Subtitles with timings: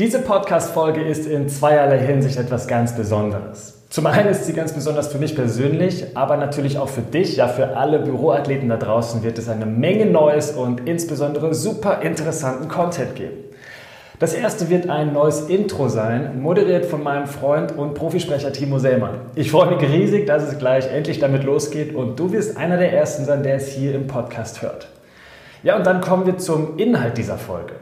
[0.00, 3.82] Diese Podcast-Folge ist in zweierlei Hinsicht etwas ganz Besonderes.
[3.90, 7.48] Zum einen ist sie ganz besonders für mich persönlich, aber natürlich auch für dich, ja
[7.48, 13.16] für alle Büroathleten da draußen wird es eine Menge Neues und insbesondere super interessanten Content
[13.16, 13.38] geben.
[14.20, 19.22] Das erste wird ein neues Intro sein, moderiert von meinem Freund und Profisprecher Timo Sellmann.
[19.34, 22.92] Ich freue mich riesig, dass es gleich endlich damit losgeht und du wirst einer der
[22.92, 24.86] ersten sein, der es hier im Podcast hört.
[25.64, 27.72] Ja, und dann kommen wir zum Inhalt dieser Folge.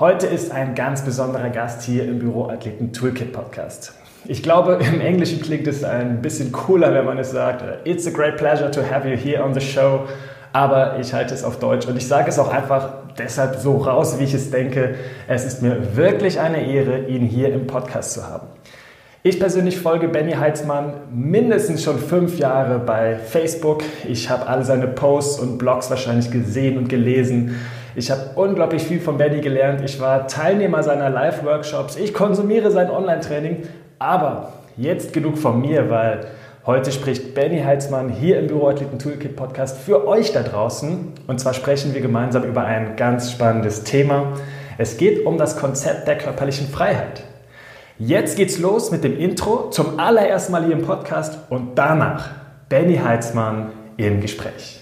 [0.00, 3.92] Heute ist ein ganz besonderer Gast hier im Büroathleten Toolkit Podcast.
[4.24, 8.10] Ich glaube, im Englischen klingt es ein bisschen cooler, wenn man es sagt, It's a
[8.10, 10.06] great pleasure to have you here on the show.
[10.54, 14.18] Aber ich halte es auf Deutsch und ich sage es auch einfach deshalb so raus,
[14.18, 14.94] wie ich es denke.
[15.28, 18.46] Es ist mir wirklich eine Ehre, ihn hier im Podcast zu haben.
[19.22, 23.82] Ich persönlich folge Benny Heitzmann mindestens schon fünf Jahre bei Facebook.
[24.08, 27.60] Ich habe alle seine Posts und Blogs wahrscheinlich gesehen und gelesen.
[27.96, 29.80] Ich habe unglaublich viel von Benny gelernt.
[29.84, 31.96] Ich war Teilnehmer seiner Live-Workshops.
[31.96, 33.64] Ich konsumiere sein Online-Training.
[33.98, 36.26] Aber jetzt genug von mir, weil
[36.66, 41.12] heute spricht Benny Heitzmann hier im Büroathleten Toolkit Podcast für euch da draußen.
[41.26, 44.34] Und zwar sprechen wir gemeinsam über ein ganz spannendes Thema.
[44.78, 47.24] Es geht um das Konzept der körperlichen Freiheit.
[47.98, 52.30] Jetzt geht's los mit dem Intro zum allerersten Mal hier im Podcast und danach
[52.68, 54.80] Benny Heitzmann im Gespräch.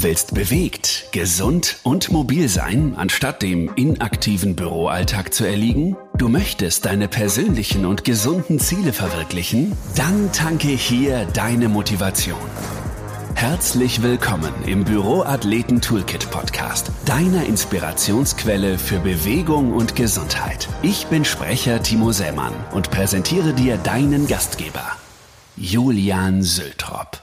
[0.00, 5.94] Du willst bewegt, gesund und mobil sein, anstatt dem inaktiven Büroalltag zu erliegen?
[6.16, 9.76] Du möchtest deine persönlichen und gesunden Ziele verwirklichen?
[9.96, 12.38] Dann tanke hier deine Motivation.
[13.34, 20.66] Herzlich willkommen im Büroathleten Toolkit Podcast, deiner Inspirationsquelle für Bewegung und Gesundheit.
[20.80, 24.96] Ich bin Sprecher Timo Sämann und präsentiere dir deinen Gastgeber,
[25.58, 27.20] Julian Söltrop.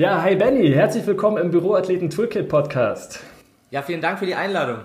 [0.00, 3.20] Ja, hi Benny, herzlich willkommen im Büroathleten Toolkit Podcast.
[3.70, 4.78] Ja, vielen Dank für die Einladung.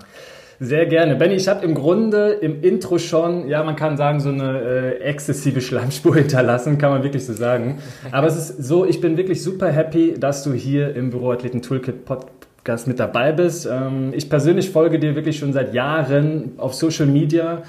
[0.60, 1.16] Sehr gerne.
[1.16, 5.00] Benny, ich habe im Grunde im Intro schon, ja, man kann sagen, so eine äh,
[5.00, 7.80] exzessive Schleimspur hinterlassen, kann man wirklich so sagen.
[8.12, 12.04] Aber es ist so, ich bin wirklich super happy, dass du hier im Büroathleten Toolkit
[12.04, 13.70] Podcast mit dabei bist.
[13.72, 17.64] Ähm, ich persönlich folge dir wirklich schon seit Jahren auf Social Media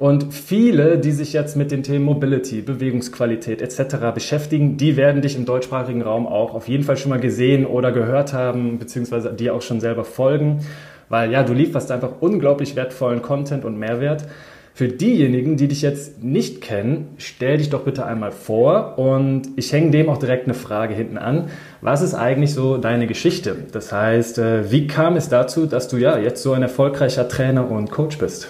[0.00, 3.96] und viele, die sich jetzt mit den Themen Mobility, Bewegungsqualität etc.
[4.14, 7.92] beschäftigen, die werden dich im deutschsprachigen Raum auch auf jeden Fall schon mal gesehen oder
[7.92, 10.64] gehört haben, beziehungsweise dir auch schon selber folgen,
[11.10, 14.24] weil ja, du lieferst einfach unglaublich wertvollen Content und Mehrwert.
[14.72, 19.70] Für diejenigen, die dich jetzt nicht kennen, stell dich doch bitte einmal vor und ich
[19.70, 21.50] hänge dem auch direkt eine Frage hinten an.
[21.82, 23.54] Was ist eigentlich so deine Geschichte?
[23.72, 27.70] Das heißt, äh, wie kam es dazu, dass du ja jetzt so ein erfolgreicher Trainer
[27.70, 28.48] und Coach bist?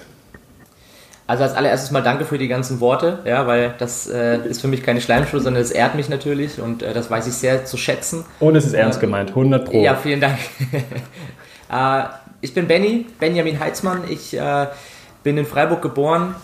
[1.30, 4.66] Also als allererstes mal danke für die ganzen Worte, ja, weil das äh, ist für
[4.66, 7.76] mich keine Schleimschule, sondern es ehrt mich natürlich und äh, das weiß ich sehr zu
[7.76, 8.24] schätzen.
[8.40, 9.80] Und es ist ernst äh, gemeint, 100 Pro.
[9.80, 10.38] Ja, vielen Dank.
[11.72, 12.02] Äh,
[12.40, 14.02] ich bin Benny, Benjamin Heitzmann.
[14.08, 14.66] Ich äh,
[15.22, 16.34] bin in Freiburg geboren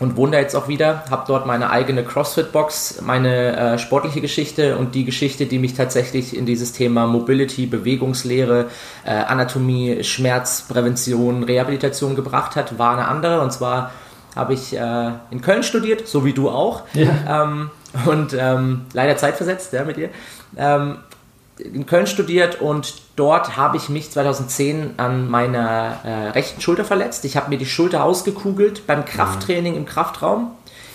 [0.00, 1.04] und wohne da jetzt auch wieder.
[1.08, 6.36] Habe dort meine eigene CrossFit-Box, meine äh, sportliche Geschichte und die Geschichte, die mich tatsächlich
[6.36, 8.66] in dieses Thema Mobility, Bewegungslehre,
[9.04, 13.92] Anatomie, Schmerzprävention, Rehabilitation gebracht hat, war eine andere und zwar
[14.36, 16.82] habe ich äh, in Köln studiert, so wie du auch.
[16.92, 17.44] Ja.
[17.44, 17.70] Ähm,
[18.04, 20.10] und ähm, leider zeitversetzt ja, mit dir.
[20.56, 20.98] Ähm,
[21.58, 27.24] in Köln studiert und dort habe ich mich 2010 an meiner äh, rechten Schulter verletzt.
[27.24, 30.50] Ich habe mir die Schulter ausgekugelt beim Krafttraining im Kraftraum.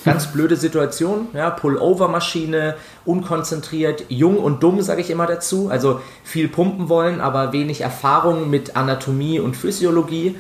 [0.06, 2.76] Ganz blöde Situation, ja, Pullover-Maschine,
[3.06, 5.70] unkonzentriert, jung und dumm, sage ich immer dazu.
[5.70, 10.36] Also viel pumpen wollen, aber wenig Erfahrung mit Anatomie und Physiologie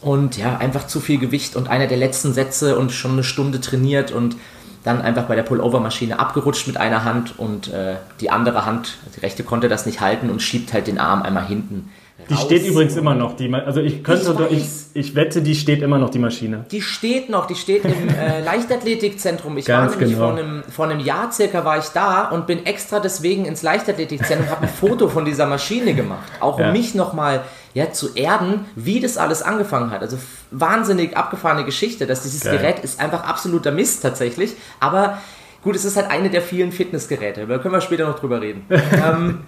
[0.00, 3.60] und ja, einfach zu viel Gewicht und einer der letzten Sätze und schon eine Stunde
[3.60, 4.36] trainiert und
[4.82, 9.20] dann einfach bei der Pullover-Maschine abgerutscht mit einer Hand und äh, die andere Hand, die
[9.20, 11.90] rechte konnte das nicht halten und schiebt halt den Arm einmal hinten
[12.28, 13.34] die steht übrigens immer noch.
[13.36, 16.64] Die, also ich könnte, ich, ich, ich, wette, die steht immer noch, die Maschine.
[16.70, 19.56] Die steht noch, die steht im äh, Leichtathletikzentrum.
[19.58, 20.28] Ich Ganz war nämlich genau.
[20.28, 24.46] vor, einem, vor einem Jahr circa war ich da und bin extra deswegen ins Leichtathletikzentrum
[24.46, 26.30] und habe ein Foto von dieser Maschine gemacht.
[26.40, 26.72] Auch um ja.
[26.72, 27.42] mich nochmal
[27.74, 30.02] ja, zu erden, wie das alles angefangen hat.
[30.02, 30.18] Also
[30.50, 32.58] wahnsinnig abgefahrene Geschichte, dass dieses Geil.
[32.58, 34.54] Gerät ist einfach absoluter Mist tatsächlich.
[34.80, 35.18] Aber
[35.62, 37.46] gut, es ist halt eine der vielen Fitnessgeräte.
[37.46, 38.66] Da können wir später noch drüber reden.
[38.70, 39.40] ähm,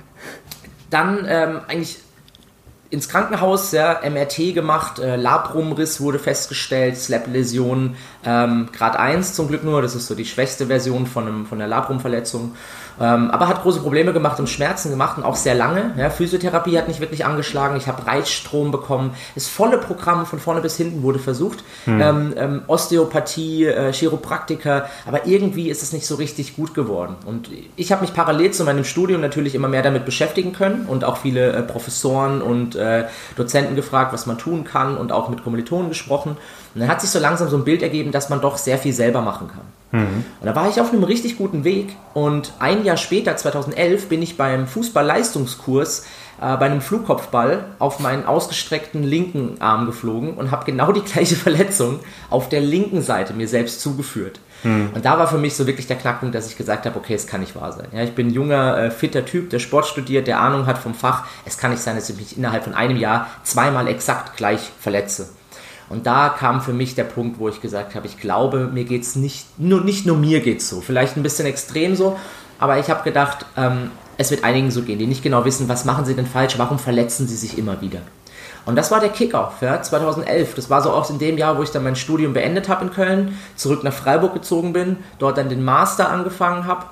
[0.91, 1.99] dann ähm, eigentlich
[2.91, 9.65] ins Krankenhaus, ja, MRT gemacht, äh, Labrumriss wurde festgestellt, Slap-Läsion, ähm, Grad 1 zum Glück
[9.65, 12.55] nur, das ist so die schwächste Version von, einem, von der Labrumverletzung.
[13.01, 15.95] Ähm, aber hat große Probleme gemacht und Schmerzen gemacht und auch sehr lange.
[15.97, 17.77] Ja, Physiotherapie hat nicht wirklich angeschlagen.
[17.77, 19.15] Ich habe Reizstrom bekommen.
[19.35, 21.65] Das volle Programm von vorne bis hinten wurde versucht.
[21.85, 22.01] Hm.
[22.01, 24.87] Ähm, ähm, Osteopathie, äh, Chiropraktiker.
[25.07, 27.17] Aber irgendwie ist es nicht so richtig gut geworden.
[27.27, 31.05] Und ich habe mich parallel zu meinem Studium natürlich immer mehr damit beschäftigen können und
[31.05, 33.05] auch viele äh, Professoren und äh,
[33.37, 36.37] Dozenten gefragt, was man tun kann und auch mit Kommilitonen gesprochen.
[36.75, 38.93] Und dann hat sich so langsam so ein Bild ergeben, dass man doch sehr viel
[38.93, 39.72] selber machen kann.
[39.93, 40.25] Mhm.
[40.41, 41.95] Und da war ich auf einem richtig guten Weg.
[42.15, 46.07] Und ein Jahr später, 2011, bin ich beim Fußball-Leistungskurs
[46.41, 51.37] äh, bei einem Flugkopfball auf meinen ausgestreckten linken Arm geflogen und habe genau die gleiche
[51.37, 52.01] Verletzung
[52.31, 54.41] auf der linken Seite mir selbst zugeführt.
[54.65, 54.91] Mhm.
[54.95, 57.27] Und da war für mich so wirklich der Knackpunkt, dass ich gesagt habe, okay, es
[57.27, 57.87] kann nicht wahr sein.
[57.93, 60.95] Ja, ich bin ein junger, äh, fitter Typ, der Sport studiert, der Ahnung hat vom
[60.95, 61.27] Fach.
[61.45, 65.29] Es kann nicht sein, dass ich mich innerhalb von einem Jahr zweimal exakt gleich verletze.
[65.93, 69.03] Und da kam für mich der Punkt, wo ich gesagt habe, ich glaube, mir geht
[69.03, 70.81] es nicht nur, nicht nur mir geht's so.
[70.81, 72.19] Vielleicht ein bisschen extrem so,
[72.59, 75.85] aber ich habe gedacht, ähm, es wird einigen so gehen, die nicht genau wissen, was
[75.85, 78.01] machen sie denn falsch, warum verletzen sie sich immer wieder.
[78.65, 80.55] Und das war der Kickoff, ja, 2011.
[80.55, 82.91] Das war so auch in dem Jahr, wo ich dann mein Studium beendet habe in
[82.91, 86.87] Köln, zurück nach Freiburg gezogen bin, dort dann den Master angefangen habe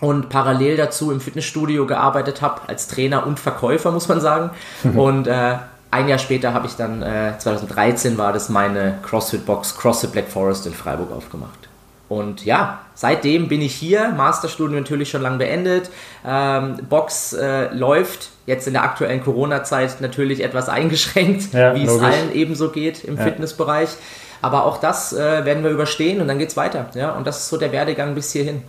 [0.00, 4.50] und parallel dazu im Fitnessstudio gearbeitet habe, als Trainer und Verkäufer, muss man sagen.
[4.96, 5.58] und äh,
[5.94, 10.66] ein Jahr später habe ich dann, äh, 2013 war das meine CrossFit-Box CrossFit Black Forest
[10.66, 11.68] in Freiburg aufgemacht.
[12.08, 15.90] Und ja, seitdem bin ich hier, Masterstudium natürlich schon lange beendet,
[16.26, 21.94] ähm, Box äh, läuft, jetzt in der aktuellen Corona-Zeit natürlich etwas eingeschränkt, ja, wie logisch.
[21.94, 23.22] es allen ebenso geht im ja.
[23.22, 23.90] Fitnessbereich.
[24.42, 26.90] Aber auch das äh, werden wir überstehen und dann geht es weiter.
[26.94, 27.12] Ja?
[27.12, 28.62] Und das ist so der Werdegang bis hierhin.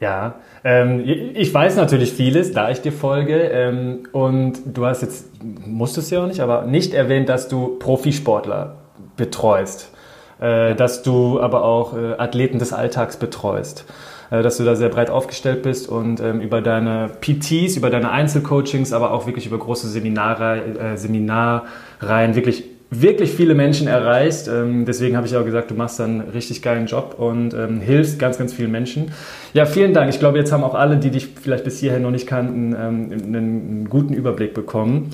[0.00, 3.34] Ja, ähm, ich weiß natürlich vieles, da ich dir folge.
[3.34, 8.76] Ähm, und du hast jetzt, musstest ja auch nicht, aber nicht erwähnt, dass du Profisportler
[9.16, 9.92] betreust.
[10.40, 13.86] Äh, dass du aber auch äh, Athleten des Alltags betreust.
[14.30, 18.10] Äh, dass du da sehr breit aufgestellt bist und ähm, über deine PTs, über deine
[18.10, 24.48] Einzelcoachings, aber auch wirklich über große Seminare, äh, Seminarreihen wirklich wirklich viele Menschen erreichst.
[24.48, 28.18] Ähm, deswegen habe ich auch gesagt, du machst einen richtig geilen Job und ähm, hilfst
[28.18, 29.12] ganz, ganz vielen Menschen.
[29.52, 30.10] Ja, vielen Dank.
[30.10, 33.10] Ich glaube, jetzt haben auch alle, die dich vielleicht bis hierher noch nicht kannten, ähm,
[33.12, 35.10] einen, guten Überblick bekommen.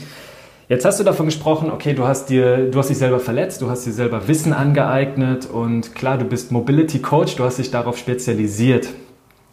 [0.68, 3.68] Jetzt hast du davon gesprochen, okay, du hast, dir, du hast dich selber verletzt, du
[3.68, 7.98] hast dir selber Wissen angeeignet und klar, du bist Mobility Coach, du hast dich darauf
[7.98, 8.88] spezialisiert.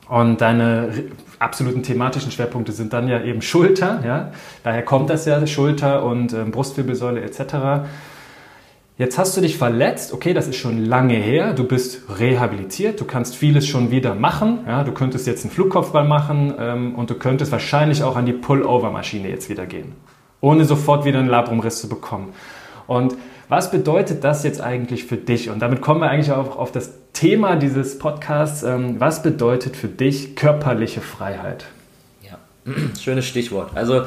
[0.07, 0.89] Und deine
[1.39, 4.31] absoluten thematischen Schwerpunkte sind dann ja eben Schulter, ja?
[4.63, 7.85] daher kommt das ja, Schulter und ähm, Brustwirbelsäule etc.
[8.97, 13.05] Jetzt hast du dich verletzt, okay, das ist schon lange her, du bist rehabilitiert, du
[13.05, 17.15] kannst vieles schon wieder machen, ja, du könntest jetzt einen Flugkopfball machen ähm, und du
[17.15, 19.93] könntest wahrscheinlich auch an die Pullover-Maschine jetzt wieder gehen,
[20.39, 22.33] ohne sofort wieder einen Labrumriss zu bekommen.
[22.85, 23.15] Und
[23.51, 25.49] was bedeutet das jetzt eigentlich für dich?
[25.49, 28.63] Und damit kommen wir eigentlich auch auf das Thema dieses Podcasts.
[28.63, 31.65] Ähm, was bedeutet für dich körperliche Freiheit?
[32.21, 32.37] Ja,
[33.01, 33.71] schönes Stichwort.
[33.75, 34.03] Also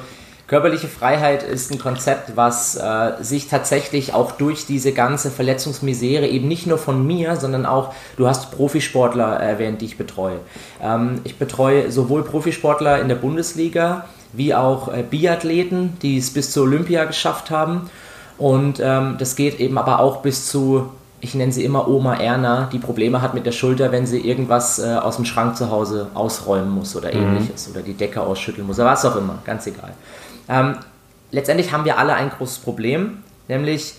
[0.46, 6.48] Körperliche Freiheit ist ein Konzept, was äh, sich tatsächlich auch durch diese ganze Verletzungsmisere eben
[6.48, 10.36] nicht nur von mir, sondern auch, du hast Profisportler erwähnt, die ich betreue.
[10.82, 14.04] Ähm, ich betreue sowohl Profisportler in der Bundesliga
[14.34, 17.88] wie auch äh, Biathleten, die es bis zur Olympia geschafft haben.
[18.36, 22.68] Und ähm, das geht eben aber auch bis zu, ich nenne sie immer Oma Erna,
[22.70, 26.08] die Probleme hat mit der Schulter, wenn sie irgendwas äh, aus dem Schrank zu Hause
[26.12, 27.22] ausräumen muss oder mhm.
[27.22, 29.92] ähnliches oder die Decke ausschütteln muss oder was auch immer, ganz egal.
[30.48, 30.78] Ähm,
[31.30, 33.94] letztendlich haben wir alle ein großes Problem, nämlich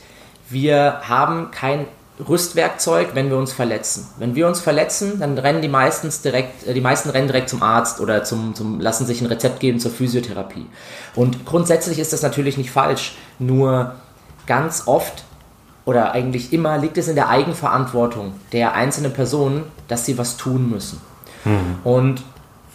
[0.49, 1.85] wir haben kein
[2.27, 4.07] Rüstwerkzeug, wenn wir uns verletzen.
[4.17, 7.61] Wenn wir uns verletzen, dann rennen die meistens direkt, äh, die meisten rennen direkt zum
[7.61, 10.65] Arzt oder zum, zum lassen sich ein Rezept geben zur Physiotherapie.
[11.15, 13.95] Und grundsätzlich ist das natürlich nicht falsch, nur
[14.47, 15.25] ganz oft
[15.83, 20.69] oder eigentlich immer liegt es in der Eigenverantwortung der einzelnen Personen, dass sie was tun
[20.69, 21.01] müssen.
[21.43, 21.79] Mhm.
[21.83, 22.23] Und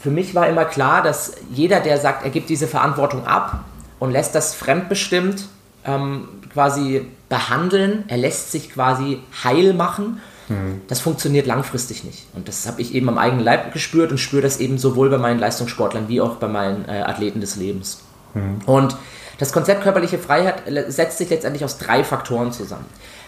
[0.03, 3.65] für mich war immer klar, dass jeder, der sagt, er gibt diese Verantwortung ab
[3.99, 5.47] und lässt das fremdbestimmt
[5.85, 10.81] ähm, quasi behandeln, er lässt sich quasi heil machen, mhm.
[10.89, 12.27] das funktioniert langfristig nicht.
[12.35, 15.19] Und das habe ich eben am eigenen Leib gespürt und spüre das eben sowohl bei
[15.19, 18.01] meinen Leistungssportlern wie auch bei meinen äh, Athleten des Lebens.
[18.33, 18.61] Mhm.
[18.65, 18.97] Und
[19.37, 22.87] das Konzept körperliche Freiheit setzt sich letztendlich aus drei Faktoren zusammen.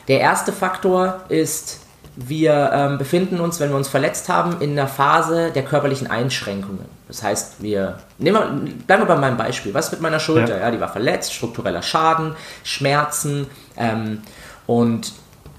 [0.08, 1.80] Der erste Faktor ist
[2.16, 6.84] wir ähm, befinden uns, wenn wir uns verletzt haben, in einer Phase der körperlichen Einschränkungen.
[7.08, 9.72] Das heißt, wir nehmen wir, bleiben wir bei meinem Beispiel.
[9.72, 10.56] Was mit meiner Schulter?
[10.58, 14.22] Ja, ja die war verletzt, struktureller Schaden, Schmerzen ähm,
[14.66, 15.12] und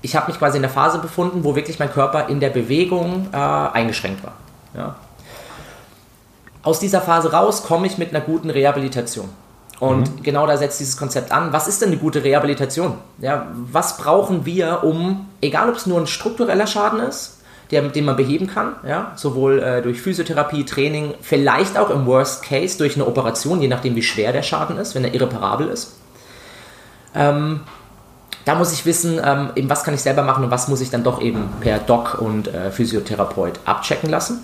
[0.03, 3.29] ich habe mich quasi in der Phase befunden, wo wirklich mein Körper in der Bewegung
[3.31, 4.33] äh, eingeschränkt war.
[4.75, 4.95] Ja.
[6.61, 9.29] Aus dieser Phase raus komme ich mit einer guten Rehabilitation.
[9.79, 10.23] Und mhm.
[10.23, 11.51] genau da setzt dieses Konzept an.
[11.51, 12.95] Was ist denn eine gute Rehabilitation?
[13.19, 17.39] Ja, was brauchen wir, um, egal ob es nur ein struktureller Schaden ist
[17.73, 22.43] der, den man beheben kann, ja, sowohl äh, durch Physiotherapie, Training, vielleicht auch im Worst
[22.43, 25.93] Case durch eine Operation, je nachdem wie schwer der Schaden ist, wenn er irreparabel ist.
[27.15, 27.61] Ähm,
[28.45, 30.91] da muss ich wissen, ähm, eben was kann ich selber machen und was muss ich
[30.91, 34.43] dann doch eben per Doc und äh, Physiotherapeut abchecken lassen.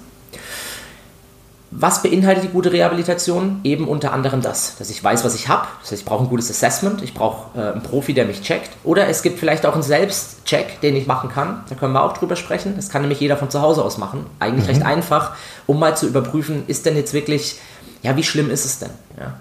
[1.72, 3.60] Was beinhaltet die gute Rehabilitation?
[3.64, 5.68] Eben unter anderem das, dass ich weiß, was ich habe.
[5.82, 8.72] Das heißt, ich brauche ein gutes Assessment, ich brauche äh, einen Profi, der mich checkt.
[8.84, 11.64] Oder es gibt vielleicht auch einen Selbstcheck, den ich machen kann.
[11.70, 12.74] Da können wir auch drüber sprechen.
[12.76, 14.26] Das kann nämlich jeder von zu Hause aus machen.
[14.40, 14.72] Eigentlich mhm.
[14.72, 15.36] recht einfach,
[15.68, 17.60] um mal zu überprüfen, ist denn jetzt wirklich,
[18.02, 18.92] ja, wie schlimm ist es denn?
[19.20, 19.36] Ja.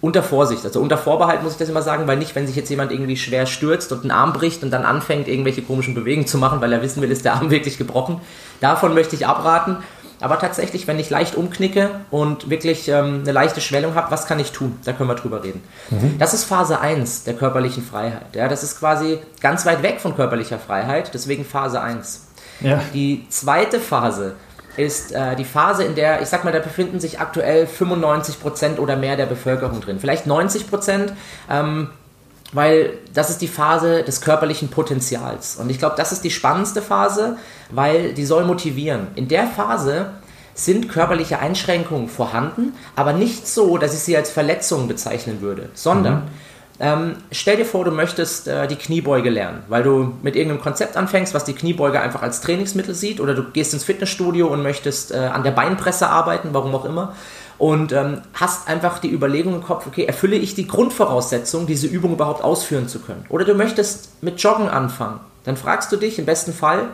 [0.00, 2.70] Unter Vorsicht, also unter Vorbehalt muss ich das immer sagen, weil nicht, wenn sich jetzt
[2.70, 6.38] jemand irgendwie schwer stürzt und einen Arm bricht und dann anfängt, irgendwelche komischen Bewegungen zu
[6.38, 8.20] machen, weil er wissen will, ist der Arm wirklich gebrochen.
[8.60, 9.78] Davon möchte ich abraten.
[10.20, 14.40] Aber tatsächlich, wenn ich leicht umknicke und wirklich ähm, eine leichte Schwellung habe, was kann
[14.40, 14.78] ich tun?
[14.84, 15.62] Da können wir drüber reden.
[15.90, 16.18] Mhm.
[16.18, 18.34] Das ist Phase 1 der körperlichen Freiheit.
[18.34, 22.26] Ja, das ist quasi ganz weit weg von körperlicher Freiheit, deswegen Phase 1.
[22.60, 22.80] Ja.
[22.92, 24.34] Die zweite Phase
[24.76, 28.96] ist äh, die Phase, in der, ich sag mal, da befinden sich aktuell 95% oder
[28.96, 29.98] mehr der Bevölkerung drin.
[29.98, 31.10] Vielleicht 90%.
[31.50, 31.88] Ähm,
[32.52, 35.56] weil das ist die Phase des körperlichen Potenzials.
[35.56, 37.36] Und ich glaube, das ist die spannendste Phase,
[37.70, 39.08] weil die soll motivieren.
[39.16, 40.12] In der Phase
[40.54, 46.14] sind körperliche Einschränkungen vorhanden, aber nicht so, dass ich sie als Verletzung bezeichnen würde, sondern
[46.14, 46.22] mhm.
[46.80, 50.96] ähm, stell dir vor, du möchtest äh, die Kniebeuge lernen, weil du mit irgendeinem Konzept
[50.96, 55.12] anfängst, was die Kniebeuge einfach als Trainingsmittel sieht, oder du gehst ins Fitnessstudio und möchtest
[55.12, 57.14] äh, an der Beinpresse arbeiten, warum auch immer
[57.58, 62.12] und ähm, hast einfach die Überlegung im Kopf, okay, erfülle ich die Grundvoraussetzung, diese Übung
[62.12, 63.24] überhaupt ausführen zu können?
[63.28, 65.20] Oder du möchtest mit Joggen anfangen.
[65.44, 66.88] Dann fragst du dich im besten Fall,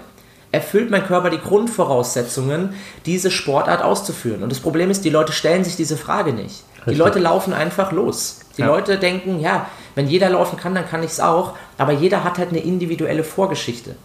[0.53, 4.43] erfüllt mein Körper die Grundvoraussetzungen, diese Sportart auszuführen?
[4.43, 6.65] Und das Problem ist, die Leute stellen sich diese Frage nicht.
[6.77, 6.95] Richtig.
[6.95, 8.41] Die Leute laufen einfach los.
[8.57, 8.69] Die ja.
[8.69, 11.55] Leute denken, ja, wenn jeder laufen kann, dann kann ich es auch.
[11.77, 13.97] Aber jeder hat halt eine individuelle Vorgeschichte.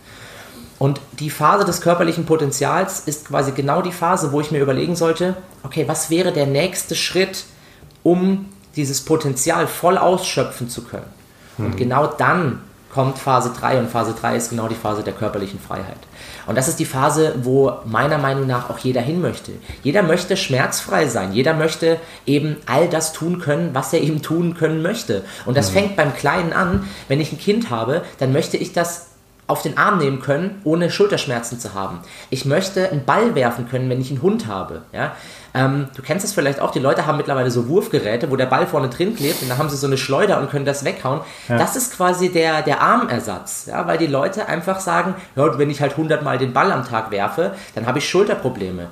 [0.79, 4.95] Und die Phase des körperlichen Potenzials ist quasi genau die Phase, wo ich mir überlegen
[4.95, 7.43] sollte, okay, was wäre der nächste Schritt,
[8.01, 8.45] um
[8.77, 11.05] dieses Potenzial voll ausschöpfen zu können.
[11.57, 11.65] Mhm.
[11.65, 12.61] Und genau dann
[12.93, 15.99] kommt Phase 3 und Phase 3 ist genau die Phase der körperlichen Freiheit.
[16.47, 19.51] Und das ist die Phase, wo meiner Meinung nach auch jeder hin möchte.
[19.83, 21.33] Jeder möchte schmerzfrei sein.
[21.33, 25.23] Jeder möchte eben all das tun können, was er eben tun können möchte.
[25.45, 25.73] Und das mhm.
[25.73, 26.87] fängt beim Kleinen an.
[27.07, 29.08] Wenn ich ein Kind habe, dann möchte ich das
[29.49, 31.99] auf den Arm nehmen können, ohne Schulterschmerzen zu haben.
[32.29, 34.83] Ich möchte einen Ball werfen können, wenn ich einen Hund habe.
[34.93, 35.15] Ja?
[35.53, 38.67] Ähm, du kennst es vielleicht auch, die Leute haben mittlerweile so Wurfgeräte, wo der Ball
[38.67, 41.21] vorne drin klebt und dann haben sie so eine Schleuder und können das weghauen.
[41.47, 41.57] Ja.
[41.57, 43.87] Das ist quasi der, der Armersatz, ja?
[43.87, 47.09] weil die Leute einfach sagen, ja, wenn ich halt 100 Mal den Ball am Tag
[47.09, 48.87] werfe, dann habe ich Schulterprobleme.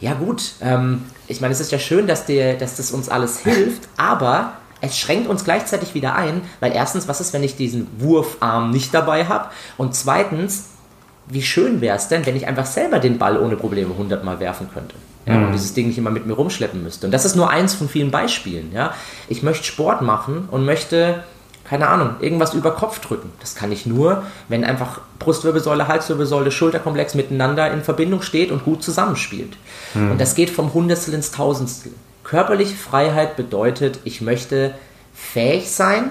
[0.00, 3.40] Ja gut, ähm, ich meine, es ist ja schön, dass, dir, dass das uns alles
[3.40, 7.88] hilft, aber es schränkt uns gleichzeitig wieder ein, weil erstens, was ist, wenn ich diesen
[7.98, 9.48] Wurfarm nicht dabei habe?
[9.76, 10.66] Und zweitens,
[11.26, 14.68] wie schön wäre es denn, wenn ich einfach selber den Ball ohne Probleme hundertmal werfen
[14.72, 14.94] könnte?
[15.26, 15.46] Ja, mhm.
[15.46, 17.06] Und dieses Ding nicht immer mit mir rumschleppen müsste.
[17.06, 18.72] Und das ist nur eins von vielen Beispielen.
[18.72, 18.94] Ja?
[19.28, 21.22] Ich möchte Sport machen und möchte,
[21.64, 23.30] keine Ahnung, irgendwas über Kopf drücken.
[23.40, 28.82] Das kann ich nur, wenn einfach Brustwirbelsäule, Halswirbelsäule, Schulterkomplex miteinander in Verbindung steht und gut
[28.82, 29.56] zusammenspielt.
[29.94, 30.12] Mhm.
[30.12, 31.92] Und das geht vom Hundertstel ins Tausendstel.
[32.28, 34.74] Körperliche Freiheit bedeutet, ich möchte
[35.14, 36.10] fähig sein,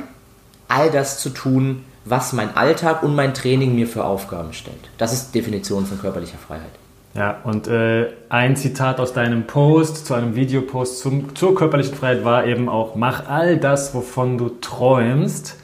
[0.68, 4.90] all das zu tun, was mein Alltag und mein Training mir für Aufgaben stellt.
[4.98, 6.72] Das ist die Definition von körperlicher Freiheit.
[7.14, 12.26] Ja, und äh, ein Zitat aus deinem Post, zu einem Videopost zum, zur körperlichen Freiheit
[12.26, 15.56] war eben auch, mach all das, wovon du träumst.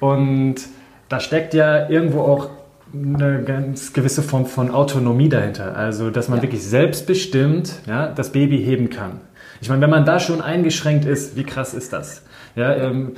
[0.00, 0.06] Mhm.
[0.06, 0.56] Und
[1.08, 2.50] da steckt ja irgendwo auch
[2.94, 5.76] eine ganz gewisse Form von Autonomie dahinter.
[5.76, 6.42] Also, dass man ja.
[6.42, 9.20] wirklich selbstbestimmt ja, das Baby heben kann.
[9.60, 12.22] Ich meine, wenn man da schon eingeschränkt ist, wie krass ist das?
[12.54, 13.12] Ja, ähm,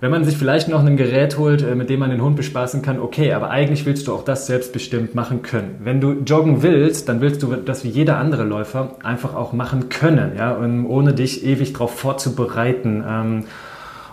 [0.00, 2.82] wenn man sich vielleicht noch ein Gerät holt, äh, mit dem man den Hund bespaßen
[2.82, 5.80] kann, okay, aber eigentlich willst du auch das selbstbestimmt machen können.
[5.82, 9.88] Wenn du joggen willst, dann willst du das wie jeder andere Läufer einfach auch machen
[9.88, 13.44] können, ja, und ohne dich ewig darauf vorzubereiten ähm,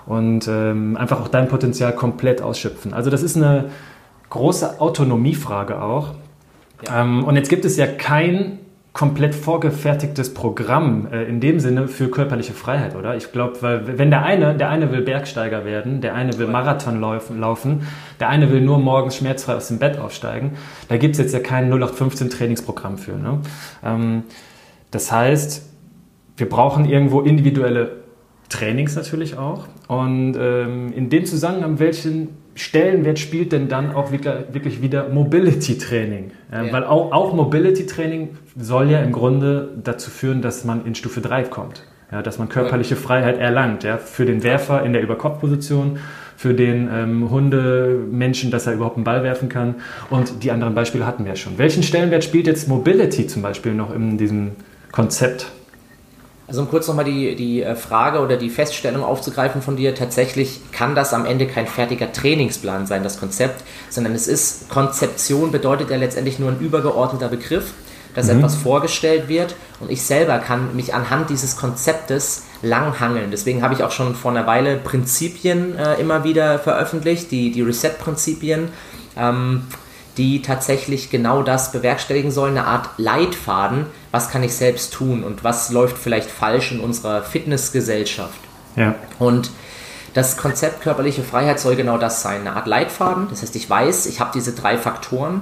[0.07, 2.93] und ähm, einfach auch dein Potenzial komplett ausschöpfen.
[2.93, 3.65] Also das ist eine
[4.31, 6.15] große Autonomiefrage auch.
[6.87, 7.03] Ja.
[7.03, 8.59] Ähm, und jetzt gibt es ja kein
[8.95, 13.17] komplett vorgefertigtes Programm äh, in dem Sinne für körperliche Freiheit, oder?
[13.17, 17.01] Ich glaube, weil wenn der eine, der eine will Bergsteiger werden, der eine will Marathon
[17.01, 17.81] laufen, laufen
[18.21, 20.53] der eine will nur morgens schmerzfrei aus dem Bett aufsteigen,
[20.87, 23.17] da gibt es jetzt ja kein 0815 Trainingsprogramm für.
[23.17, 23.41] Ne?
[23.83, 24.23] Ähm,
[24.91, 25.69] das heißt,
[26.37, 27.97] wir brauchen irgendwo individuelle
[28.47, 29.67] Trainings natürlich auch.
[29.89, 36.31] Und ähm, in dem Zusammenhang, welchen Stellenwert spielt denn dann auch wirklich wieder Mobility Training?
[36.51, 36.71] Ja.
[36.71, 41.19] Weil auch, auch Mobility Training soll ja im Grunde dazu führen, dass man in Stufe
[41.19, 41.83] 3 kommt.
[42.11, 43.83] Ja, dass man körperliche Freiheit erlangt.
[43.83, 45.99] Ja, für den Werfer in der Überkopfposition,
[46.37, 49.75] für den ähm, Hundemenschen, dass er überhaupt einen Ball werfen kann.
[50.09, 51.57] Und die anderen Beispiele hatten wir ja schon.
[51.57, 54.51] Welchen Stellenwert spielt jetzt Mobility zum Beispiel noch in diesem
[54.93, 55.51] Konzept?
[56.47, 60.61] Also um kurz nochmal die, die äh, Frage oder die Feststellung aufzugreifen von dir, tatsächlich
[60.71, 65.89] kann das am Ende kein fertiger Trainingsplan sein, das Konzept, sondern es ist, Konzeption bedeutet
[65.89, 67.73] ja letztendlich nur ein übergeordneter Begriff,
[68.13, 68.37] dass mhm.
[68.37, 73.31] etwas vorgestellt wird und ich selber kann mich anhand dieses Konzeptes langhangeln.
[73.31, 77.63] Deswegen habe ich auch schon vor einer Weile Prinzipien äh, immer wieder veröffentlicht, die, die
[77.63, 78.69] Reset-Prinzipien.
[79.17, 79.63] Ähm,
[80.17, 85.43] die tatsächlich genau das bewerkstelligen sollen, eine Art Leitfaden, was kann ich selbst tun und
[85.43, 88.39] was läuft vielleicht falsch in unserer Fitnessgesellschaft.
[88.77, 88.95] Ja.
[89.19, 89.51] Und
[90.13, 93.27] das Konzept körperliche Freiheit soll genau das sein, eine Art Leitfaden.
[93.29, 95.41] Das heißt, ich weiß, ich habe diese drei Faktoren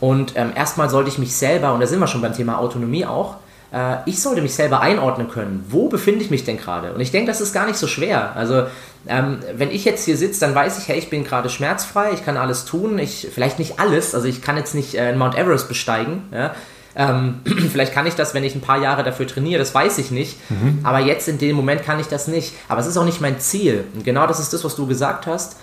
[0.00, 3.04] und ähm, erstmal sollte ich mich selber, und da sind wir schon beim Thema Autonomie
[3.04, 3.36] auch,
[3.74, 5.66] äh, ich sollte mich selber einordnen können.
[5.68, 6.94] Wo befinde ich mich denn gerade?
[6.94, 8.34] Und ich denke, das ist gar nicht so schwer.
[8.36, 8.62] Also
[9.06, 12.24] ähm, wenn ich jetzt hier sitze, dann weiß ich, hey, ich bin gerade schmerzfrei, ich
[12.24, 15.68] kann alles tun, ich vielleicht nicht alles, also ich kann jetzt nicht äh, Mount Everest
[15.68, 16.54] besteigen, ja?
[16.96, 20.10] Ähm, vielleicht kann ich das, wenn ich ein paar Jahre dafür trainiere, das weiß ich
[20.10, 20.38] nicht.
[20.50, 20.80] Mhm.
[20.82, 22.52] Aber jetzt in dem Moment kann ich das nicht.
[22.68, 23.84] Aber es ist auch nicht mein Ziel.
[23.94, 25.56] Und genau das ist das, was du gesagt hast.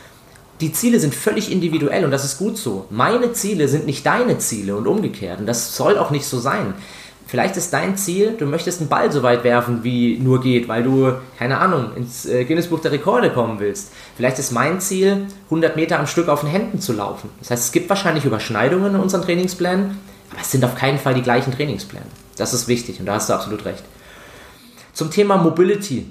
[0.59, 2.85] Die Ziele sind völlig individuell und das ist gut so.
[2.91, 5.39] Meine Ziele sind nicht deine Ziele und umgekehrt.
[5.39, 6.75] Und das soll auch nicht so sein.
[7.31, 10.83] Vielleicht ist dein Ziel, du möchtest einen Ball so weit werfen, wie nur geht, weil
[10.83, 13.93] du, keine Ahnung, ins äh, Guinness Buch der Rekorde kommen willst.
[14.17, 17.29] Vielleicht ist mein Ziel, 100 Meter am Stück auf den Händen zu laufen.
[17.39, 19.97] Das heißt, es gibt wahrscheinlich Überschneidungen in unseren Trainingsplänen,
[20.31, 22.05] aber es sind auf keinen Fall die gleichen Trainingspläne.
[22.37, 23.83] Das ist wichtig und da hast du absolut recht.
[24.93, 26.05] Zum Thema Mobility.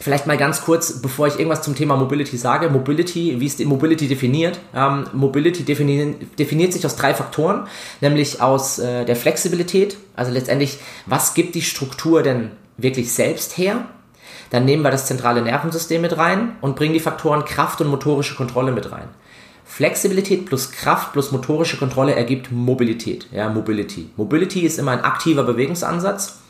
[0.00, 2.70] Vielleicht mal ganz kurz, bevor ich irgendwas zum Thema Mobility sage.
[2.70, 4.60] Mobility, wie ist die Mobility definiert?
[4.72, 7.66] Ähm, Mobility defini definiert sich aus drei Faktoren,
[8.00, 13.86] nämlich aus äh, der Flexibilität, also letztendlich, was gibt die Struktur denn wirklich selbst her?
[14.50, 18.36] Dann nehmen wir das zentrale Nervensystem mit rein und bringen die Faktoren Kraft und motorische
[18.36, 19.08] Kontrolle mit rein.
[19.78, 24.10] Flexibilität plus Kraft plus motorische Kontrolle ergibt Mobilität, ja, Mobility.
[24.16, 26.40] Mobility ist immer ein aktiver Bewegungsansatz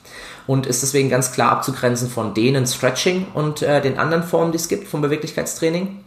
[0.47, 4.57] und ist deswegen ganz klar abzugrenzen von denen Stretching und äh, den anderen Formen, die
[4.57, 5.99] es gibt vom Beweglichkeitstraining.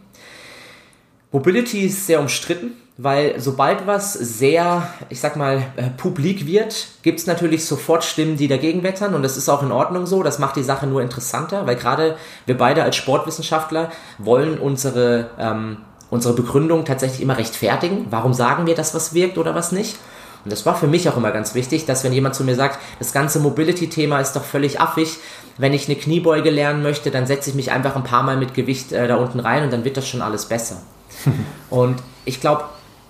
[1.30, 7.20] Mobility ist sehr umstritten, weil sobald was sehr, ich sag mal, äh, publik wird, gibt
[7.20, 10.24] es natürlich sofort Stimmen, die dagegen wettern und das ist auch in Ordnung so.
[10.24, 15.76] Das macht die Sache nur interessanter, weil gerade wir beide als Sportwissenschaftler wollen unsere, ähm,
[16.12, 18.06] unsere Begründung tatsächlich immer rechtfertigen.
[18.10, 19.96] Warum sagen wir, dass was wirkt oder was nicht?
[20.44, 22.78] Und das war für mich auch immer ganz wichtig, dass wenn jemand zu mir sagt,
[22.98, 25.16] das ganze Mobility-Thema ist doch völlig affig,
[25.56, 28.52] wenn ich eine Kniebeuge lernen möchte, dann setze ich mich einfach ein paar Mal mit
[28.52, 30.82] Gewicht äh, da unten rein und dann wird das schon alles besser.
[31.70, 32.64] und ich glaube,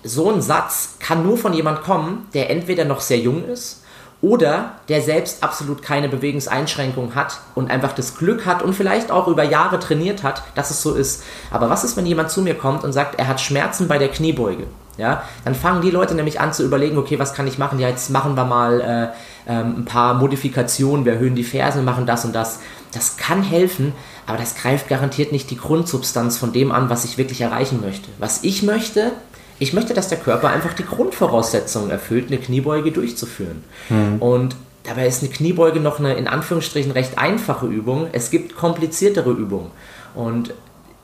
[0.05, 3.82] so ein Satz kann nur von jemand kommen, der entweder noch sehr jung ist
[4.23, 9.27] oder der selbst absolut keine Bewegungseinschränkung hat und einfach das Glück hat und vielleicht auch
[9.27, 11.23] über Jahre trainiert hat, dass es so ist.
[11.51, 14.07] Aber was ist, wenn jemand zu mir kommt und sagt, er hat Schmerzen bei der
[14.07, 14.65] Kniebeuge?
[14.97, 17.79] Ja, dann fangen die Leute nämlich an zu überlegen, okay, was kann ich machen?
[17.79, 22.05] Ja, jetzt machen wir mal äh, ähm, ein paar Modifikationen, wir erhöhen die Fersen, machen
[22.05, 22.59] das und das.
[22.93, 23.91] Das kann helfen,
[24.25, 28.07] aber das greift garantiert nicht die Grundsubstanz von dem an, was ich wirklich erreichen möchte.
[28.19, 29.11] Was ich möchte,
[29.59, 33.63] ich möchte, dass der Körper einfach die Grundvoraussetzungen erfüllt, eine Kniebeuge durchzuführen.
[33.89, 34.21] Mhm.
[34.21, 38.07] Und dabei ist eine Kniebeuge noch eine in Anführungsstrichen recht einfache Übung.
[38.11, 39.71] Es gibt kompliziertere Übungen.
[40.15, 40.53] Und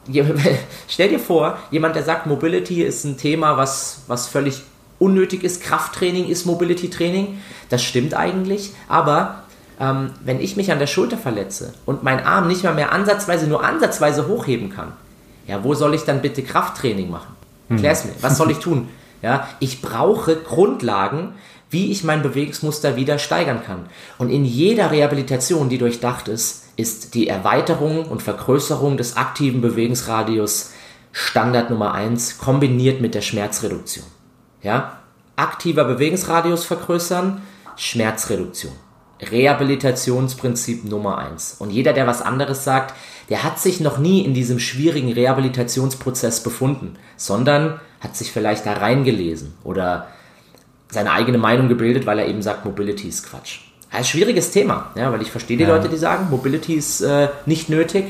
[0.87, 4.63] stell dir vor, jemand, der sagt, Mobility ist ein Thema, was, was völlig
[4.97, 9.43] unnötig ist, Krafttraining ist Mobility-Training, das stimmt eigentlich, aber
[9.79, 13.47] ähm, wenn ich mich an der Schulter verletze und mein Arm nicht mal mehr ansatzweise,
[13.47, 14.91] nur ansatzweise hochheben kann,
[15.47, 17.38] ja, wo soll ich dann bitte Krafttraining machen?
[17.69, 17.77] Hm.
[17.77, 18.89] Erklär's mir, was soll ich tun?
[19.21, 21.33] Ja, ich brauche Grundlagen,
[21.69, 23.87] wie ich mein Bewegungsmuster wieder steigern kann.
[24.17, 30.71] Und in jeder Rehabilitation, die durchdacht ist, ist die Erweiterung und Vergrößerung des aktiven Bewegungsradius
[31.11, 34.05] Standard Nummer 1 kombiniert mit der Schmerzreduktion.
[34.61, 34.99] Ja?
[35.35, 37.41] Aktiver Bewegungsradius vergrößern,
[37.75, 38.73] Schmerzreduktion.
[39.21, 41.57] Rehabilitationsprinzip Nummer 1.
[41.59, 42.93] Und jeder, der was anderes sagt,
[43.29, 48.73] der hat sich noch nie in diesem schwierigen Rehabilitationsprozess befunden, sondern hat sich vielleicht da
[48.73, 50.07] reingelesen oder
[50.89, 53.59] seine eigene Meinung gebildet, weil er eben sagt, Mobility ist Quatsch.
[53.91, 55.69] Ein schwieriges Thema, ja, weil ich verstehe die ja.
[55.69, 58.05] Leute, die sagen, Mobility ist äh, nicht nötig,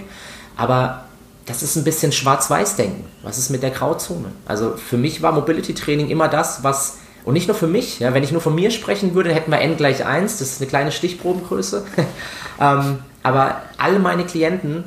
[0.55, 1.05] aber
[1.45, 3.05] das ist ein bisschen Schwarz-Weiß-Denken.
[3.23, 4.31] Was ist mit der Grauzone?
[4.45, 8.23] Also für mich war Mobility-Training immer das, was, und nicht nur für mich, ja, wenn
[8.23, 10.91] ich nur von mir sprechen würde, hätten wir n gleich 1, das ist eine kleine
[10.91, 11.85] Stichprobengröße.
[12.61, 14.83] ähm, aber alle meine Klienten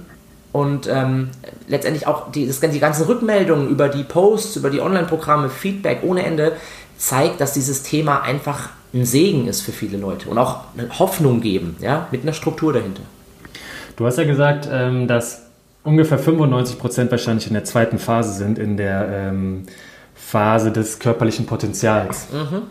[0.53, 1.31] und ähm,
[1.67, 6.25] letztendlich auch die, das, die ganzen Rückmeldungen über die Posts, über die Online-Programme, Feedback ohne
[6.25, 6.53] Ende,
[6.99, 11.41] zeigt, dass dieses Thema einfach ein Segen ist für viele Leute und auch eine Hoffnung
[11.41, 13.03] geben, ja, mit einer Struktur dahinter.
[13.97, 15.47] Du hast ja gesagt, ähm, dass
[15.85, 19.65] ungefähr 95 Prozent wahrscheinlich in der zweiten Phase sind, in der ähm,
[20.15, 22.29] Phase des körperlichen Potenzials.
[22.31, 22.63] Mhm.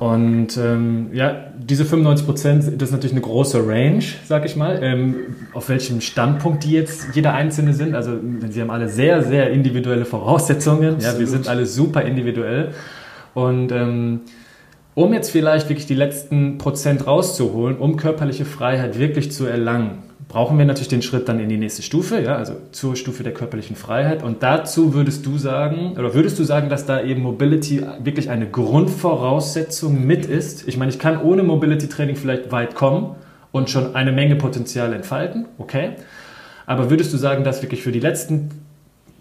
[0.00, 4.80] Und ähm, ja, diese 95 Prozent, das ist natürlich eine große Range, sag ich mal,
[4.82, 7.94] ähm, auf welchem Standpunkt die jetzt jeder Einzelne sind.
[7.94, 8.12] Also
[8.48, 10.94] sie haben alle sehr, sehr individuelle Voraussetzungen.
[10.94, 11.14] Absolut.
[11.14, 12.70] Ja, wir sind alle super individuell.
[13.34, 14.20] Und ähm,
[14.94, 19.98] um jetzt vielleicht wirklich die letzten Prozent rauszuholen, um körperliche Freiheit wirklich zu erlangen,
[20.30, 23.34] brauchen wir natürlich den Schritt dann in die nächste Stufe, ja, also zur Stufe der
[23.34, 24.22] körperlichen Freiheit.
[24.22, 28.48] Und dazu würdest du sagen, oder würdest du sagen, dass da eben Mobility wirklich eine
[28.48, 30.68] Grundvoraussetzung mit ist?
[30.68, 33.16] Ich meine, ich kann ohne Mobility Training vielleicht weit kommen
[33.50, 35.96] und schon eine Menge Potenzial entfalten, okay.
[36.64, 38.50] Aber würdest du sagen, dass wirklich für die letzten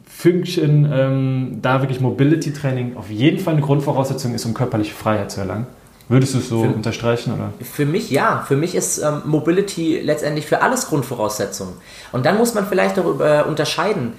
[0.07, 5.31] Fünkchen ähm, da wirklich Mobility Training auf jeden Fall eine Grundvoraussetzung ist, um körperliche Freiheit
[5.31, 5.65] zu erlangen?
[6.09, 7.33] Würdest du es so für, unterstreichen?
[7.33, 7.53] Oder?
[7.61, 8.43] Für mich ja.
[8.47, 11.73] Für mich ist ähm, Mobility letztendlich für alles Grundvoraussetzung.
[12.11, 14.13] Und dann muss man vielleicht darüber unterscheiden.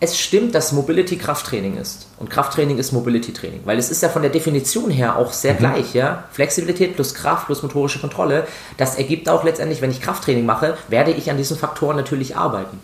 [0.00, 2.08] Es stimmt, dass Mobility Krafttraining ist.
[2.18, 3.60] Und Krafttraining ist Mobility Training.
[3.64, 5.58] Weil es ist ja von der Definition her auch sehr mhm.
[5.58, 5.94] gleich.
[5.94, 6.24] Ja?
[6.32, 8.46] Flexibilität plus Kraft plus motorische Kontrolle.
[8.76, 12.80] Das ergibt auch letztendlich, wenn ich Krafttraining mache, werde ich an diesen Faktoren natürlich arbeiten.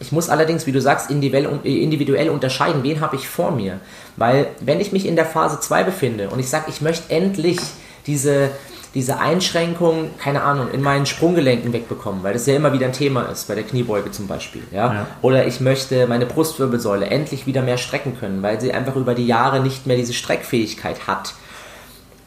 [0.00, 3.78] Ich muss allerdings, wie du sagst, individuell unterscheiden, wen habe ich vor mir.
[4.16, 7.58] Weil wenn ich mich in der Phase 2 befinde und ich sage, ich möchte endlich
[8.06, 8.50] diese,
[8.94, 13.22] diese Einschränkung, keine Ahnung, in meinen Sprunggelenken wegbekommen, weil das ja immer wieder ein Thema
[13.22, 14.62] ist, bei der Kniebeuge zum Beispiel.
[14.70, 14.92] Ja?
[14.92, 15.06] ja?
[15.22, 19.26] Oder ich möchte meine Brustwirbelsäule endlich wieder mehr strecken können, weil sie einfach über die
[19.26, 21.34] Jahre nicht mehr diese Streckfähigkeit hat.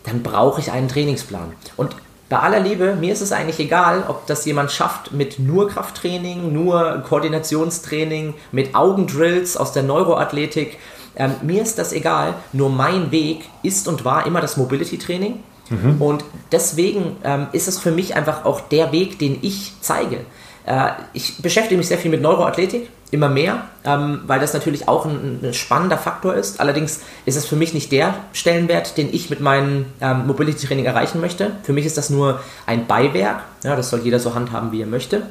[0.04, 1.54] Dann brauche ich einen Trainingsplan.
[1.78, 1.96] Und
[2.30, 6.52] bei aller Liebe, mir ist es eigentlich egal, ob das jemand schafft mit nur Krafttraining,
[6.52, 10.80] nur Koordinationstraining, mit Augendrills aus der Neuroathletik.
[11.16, 16.02] Ähm, mir ist das egal, nur mein Weg ist und war immer das Mobility-Training Mhm.
[16.02, 20.20] Und deswegen ähm, ist es für mich einfach auch der Weg, den ich zeige.
[20.66, 25.06] Äh, ich beschäftige mich sehr viel mit Neuroathletik, immer mehr, ähm, weil das natürlich auch
[25.06, 26.60] ein, ein, spannender Faktor ist.
[26.60, 30.86] Allerdings ist es für mich nicht der Stellenwert, den ich mit meinem ähm, Mobility Training
[30.86, 31.52] erreichen möchte.
[31.64, 33.44] Für mich ist das nur ein Beiwerk.
[33.64, 35.24] Ja, das soll jeder so handhaben, wie er möchte.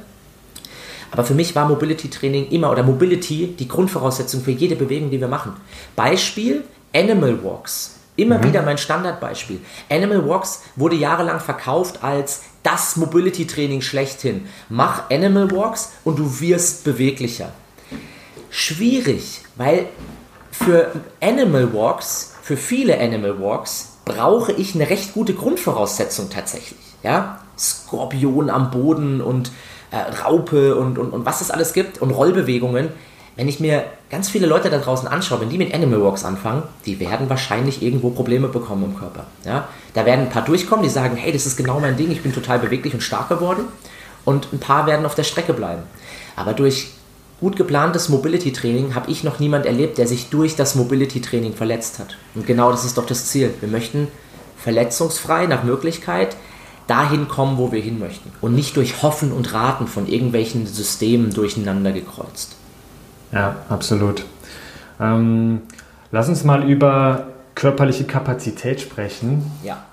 [1.10, 5.20] Aber für mich war Mobility Training immer oder Mobility die Grundvoraussetzung für jede Bewegung, die
[5.20, 5.52] wir machen.
[5.94, 8.00] Beispiel Animal Walks.
[8.16, 8.44] Immer mhm.
[8.44, 9.60] wieder mein Standardbeispiel.
[9.90, 14.46] Animal Walks wurde jahrelang verkauft als das Mobility-Training schlechthin.
[14.68, 17.52] Mach Animal Walks und du wirst beweglicher.
[18.50, 19.86] Schwierig, weil
[20.50, 26.78] für Animal Walks, für viele Animal Walks, brauche ich eine recht gute Grundvoraussetzung tatsächlich.
[27.02, 27.40] Ja?
[27.58, 29.50] Skorpion am Boden und
[29.90, 32.90] äh, Raupe und, und, und was es alles gibt und Rollbewegungen
[33.36, 36.62] wenn ich mir ganz viele Leute da draußen anschaue, wenn die mit Animal Walks anfangen,
[36.86, 39.26] die werden wahrscheinlich irgendwo Probleme bekommen im Körper.
[39.44, 39.68] Ja?
[39.92, 42.32] Da werden ein paar durchkommen, die sagen, hey, das ist genau mein Ding, ich bin
[42.32, 43.64] total beweglich und stark geworden.
[44.24, 45.82] Und ein paar werden auf der Strecke bleiben.
[46.36, 46.92] Aber durch
[47.40, 52.16] gut geplantes Mobility-Training habe ich noch niemand erlebt, der sich durch das Mobility-Training verletzt hat.
[52.34, 53.52] Und genau das ist doch das Ziel.
[53.60, 54.08] Wir möchten
[54.56, 56.36] verletzungsfrei nach Möglichkeit
[56.86, 58.30] dahin kommen, wo wir hin möchten.
[58.40, 62.56] Und nicht durch Hoffen und Raten von irgendwelchen Systemen durcheinander gekreuzt.
[63.34, 64.24] Ja, absolut.
[65.00, 65.62] Ähm,
[66.12, 69.50] lass uns mal über körperliche Kapazität sprechen.
[69.62, 69.84] Ja.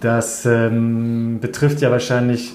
[0.00, 2.52] Das ähm, betrifft ja wahrscheinlich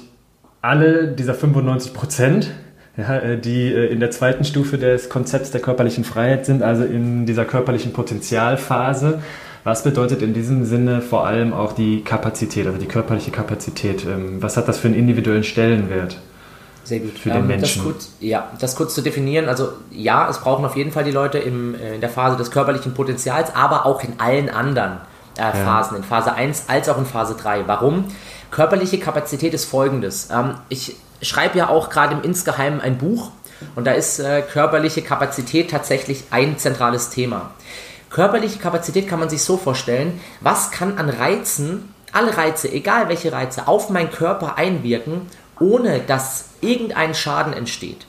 [0.62, 2.52] alle dieser 95 Prozent,
[2.98, 6.84] ja, äh, die äh, in der zweiten Stufe des Konzepts der körperlichen Freiheit sind, also
[6.84, 9.22] in dieser körperlichen Potenzialphase.
[9.64, 14.06] Was bedeutet in diesem Sinne vor allem auch die Kapazität, also die körperliche Kapazität?
[14.06, 16.18] Ähm, was hat das für einen individuellen Stellenwert?
[16.88, 17.20] Sehr gut.
[17.20, 17.84] Für den ähm, Menschen.
[17.84, 19.50] Das kurz, ja, das kurz zu definieren.
[19.50, 22.50] Also ja, es brauchen auf jeden Fall die Leute im, äh, in der Phase des
[22.50, 25.00] körperlichen Potenzials, aber auch in allen anderen
[25.38, 25.52] äh, ja.
[25.52, 27.68] Phasen, in Phase 1 als auch in Phase 3.
[27.68, 28.06] Warum?
[28.52, 30.30] Körperliche Kapazität ist folgendes.
[30.32, 33.32] Ähm, ich schreibe ja auch gerade im Insgeheimen ein Buch
[33.76, 37.52] und da ist äh, körperliche Kapazität tatsächlich ein zentrales Thema.
[38.10, 43.34] Körperliche Kapazität kann man sich so vorstellen, was kann an Reizen, alle Reize, egal welche
[43.34, 45.24] Reize, auf meinen Körper einwirken,
[45.60, 48.06] ohne dass irgendein Schaden entsteht.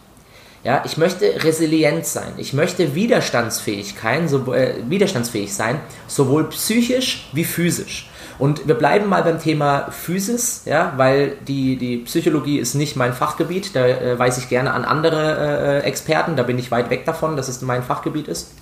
[0.64, 7.44] Ja, ich möchte resilient sein, ich möchte Widerstandsfähigkeit, so, äh, widerstandsfähig sein, sowohl psychisch wie
[7.44, 8.10] physisch.
[8.38, 13.12] Und wir bleiben mal beim Thema Physis, ja, weil die, die Psychologie ist nicht mein
[13.12, 17.04] Fachgebiet, da äh, weise ich gerne an andere äh, Experten, da bin ich weit weg
[17.04, 18.52] davon, dass es mein Fachgebiet ist.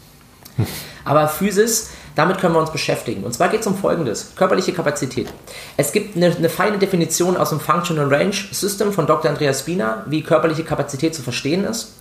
[1.05, 3.23] Aber Physis damit können wir uns beschäftigen.
[3.25, 5.29] Und zwar geht es um Folgendes: körperliche Kapazität.
[5.77, 9.31] Es gibt eine, eine, feine Definition aus dem Functional Range System von Dr.
[9.31, 11.95] Andreas Spina, wie körperliche Kapazität zu verstehen ist.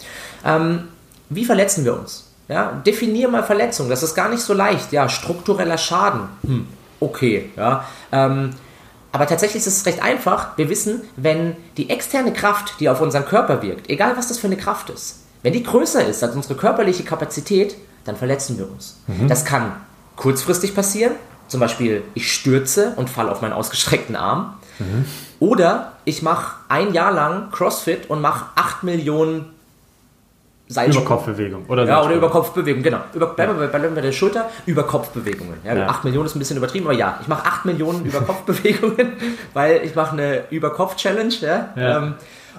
[0.43, 0.87] Ähm,
[1.29, 2.31] wie verletzen wir uns?
[2.47, 3.89] Ja, definier mal Verletzung.
[3.89, 4.93] Das ist gar nicht so leicht.
[4.93, 6.29] Ja, struktureller Schaden.
[6.45, 6.67] Hm,
[7.01, 7.49] okay.
[7.57, 7.85] Ja.
[8.11, 8.51] Ähm,
[9.11, 10.57] aber tatsächlich ist es recht einfach.
[10.57, 14.47] Wir wissen, wenn die externe Kraft, die auf unseren Körper wirkt, egal was das für
[14.47, 18.97] eine Kraft ist, Wenn die größer ist als unsere körperliche Kapazität, dann verletzen wir uns.
[19.27, 19.73] Das kann
[20.15, 21.13] kurzfristig passieren,
[21.47, 24.55] zum Beispiel ich stürze und falle auf meinen ausgestreckten Arm.
[25.39, 29.51] Oder ich mache ein Jahr lang CrossFit und mache 8 Millionen
[30.67, 31.05] Seilsprung.
[31.05, 31.65] Überkopfbewegung.
[31.67, 32.17] Oder Ja, oder Seilsprung.
[32.17, 32.97] über Kopfbewegung, genau.
[33.13, 35.57] Über, bleiben wir bei, bleiben wir bei der Schulter, über Kopfbewegungen.
[35.63, 35.87] Ja, Ja.
[35.89, 39.13] 8 Millionen ist ein bisschen übertrieben, aber ja, ich mache 8 Millionen über Kopfbewegungen,
[39.53, 41.35] weil ich mache eine Über-Kopf-Challenge.
[41.41, 41.69] Ja?
[41.75, 41.97] Ja.
[41.99, 42.13] Ähm,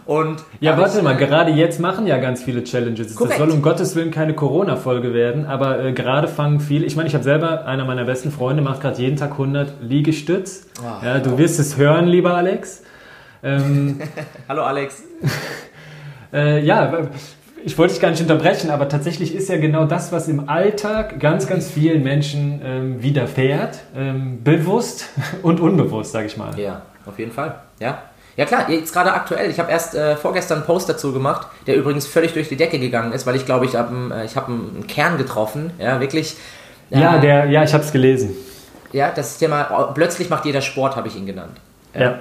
[0.07, 3.09] und Ja, warte mal, äh, gerade jetzt machen ja ganz viele Challenges.
[3.09, 3.39] Das Korrekt.
[3.39, 7.15] soll um Gottes Willen keine Corona-Folge werden, aber äh, gerade fangen viele, ich meine, ich
[7.15, 10.69] habe selber, einer meiner besten Freunde macht gerade jeden Tag 100 Liegestütz.
[10.81, 11.05] Ah.
[11.05, 12.85] ja, du wirst es hören, lieber Alex.
[13.43, 14.01] Ähm,
[14.49, 15.03] Hallo Alex.
[16.33, 17.09] äh, ja,
[17.65, 21.19] ich wollte dich gar nicht unterbrechen, aber tatsächlich ist ja genau das, was im Alltag
[21.19, 25.07] ganz, ganz vielen Menschen ähm, widerfährt, ähm, bewusst
[25.43, 26.57] und unbewusst, sage ich mal.
[26.57, 27.57] Ja, auf jeden Fall.
[27.81, 28.05] Ja.
[28.37, 29.51] Ja klar, jetzt gerade aktuell.
[29.51, 32.79] Ich habe erst äh, vorgestern einen Post dazu gemacht, der übrigens völlig durch die Decke
[32.79, 35.71] gegangen ist, weil ich glaube, ich habe äh, ich hab einen Kern getroffen.
[35.79, 36.37] Ja, wirklich.
[36.91, 38.35] Ja, Äh, der, ja, ich habe es gelesen.
[38.93, 41.59] ja, das Thema, oh, plötzlich macht jeder Sport, habe ich ihn genannt.
[41.95, 42.19] Ja.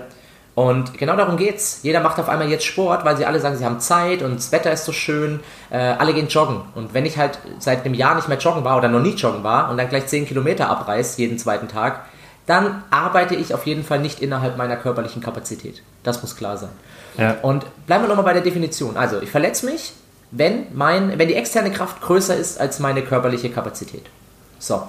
[0.55, 1.81] Und genau darum geht's.
[1.83, 4.53] Jeder macht auf einmal jetzt Sport, weil sie alle sagen, sie haben Zeit und das
[4.53, 5.41] Wetter ist so schön.
[5.69, 6.61] Äh, alle gehen joggen.
[6.75, 9.43] Und wenn ich halt seit einem Jahr nicht mehr joggen war oder noch nie joggen
[9.43, 12.05] war und dann gleich 10 Kilometer abreiß jeden zweiten Tag,
[12.45, 15.81] dann arbeite ich auf jeden Fall nicht innerhalb meiner körperlichen Kapazität.
[16.03, 16.69] Das muss klar sein.
[17.17, 17.37] Ja.
[17.41, 18.97] Und bleiben wir nochmal bei der Definition.
[18.97, 19.93] Also, ich verletze mich,
[20.31, 24.05] wenn, mein, wenn die externe Kraft größer ist als meine körperliche Kapazität.
[24.59, 24.83] So.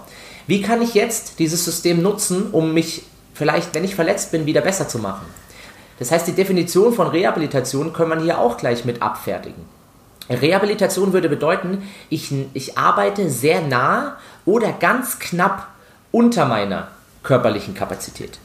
[0.47, 3.03] Wie kann ich jetzt dieses System nutzen, um mich
[3.35, 5.27] vielleicht, wenn ich verletzt bin, wieder besser zu machen?
[5.99, 9.65] Das heißt, die Definition von Rehabilitation können wir hier auch gleich mit abfertigen.
[10.29, 15.69] Rehabilitation würde bedeuten, ich, ich arbeite sehr nah oder ganz knapp
[16.11, 16.89] unter meiner
[17.27, 18.39] körperlichen Kapazität.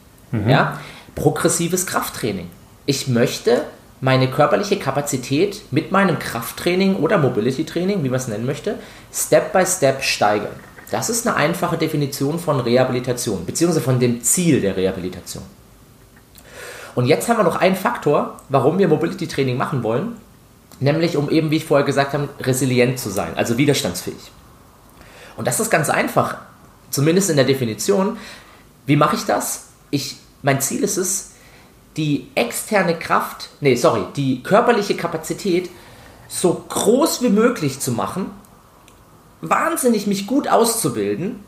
[0.47, 0.79] Ja?
[1.15, 2.49] Progressives Krafttraining.
[2.85, 3.63] Ich möchte
[4.01, 8.79] meine körperliche Kapazität mit meinem Krafttraining oder Mobility Training, wie man es nennen möchte,
[9.13, 10.55] Step by Step steigern.
[10.89, 15.43] Das ist eine einfache Definition von Rehabilitation, beziehungsweise von dem Ziel der Rehabilitation.
[16.95, 20.17] Und jetzt haben wir noch einen Faktor, warum wir Mobility Training machen wollen,
[20.79, 24.31] nämlich um eben, wie ich vorher gesagt habe, resilient zu sein, also widerstandsfähig.
[25.37, 26.37] Und das ist ganz einfach,
[26.89, 28.17] zumindest in der Definition.
[28.85, 29.67] Wie mache ich das?
[29.89, 31.31] Ich, mein Ziel ist es,
[31.97, 35.69] die externe Kraft, nee, sorry, die körperliche Kapazität
[36.27, 38.31] so groß wie möglich zu machen,
[39.41, 41.43] wahnsinnig mich gut auszubilden,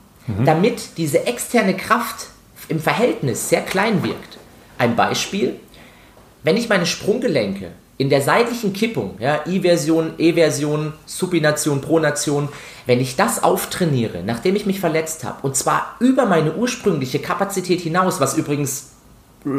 [0.45, 2.27] damit diese externe Kraft
[2.69, 4.37] im Verhältnis sehr klein wirkt.
[4.77, 5.59] Ein Beispiel,
[6.43, 12.49] wenn ich meine Sprunggelenke in der seitlichen Kippung, ja, I-Version, E-Version, Supination, Pronation,
[12.85, 17.81] wenn ich das auftrainiere, nachdem ich mich verletzt habe, und zwar über meine ursprüngliche Kapazität
[17.81, 18.89] hinaus, was übrigens
[19.45, 19.49] äh,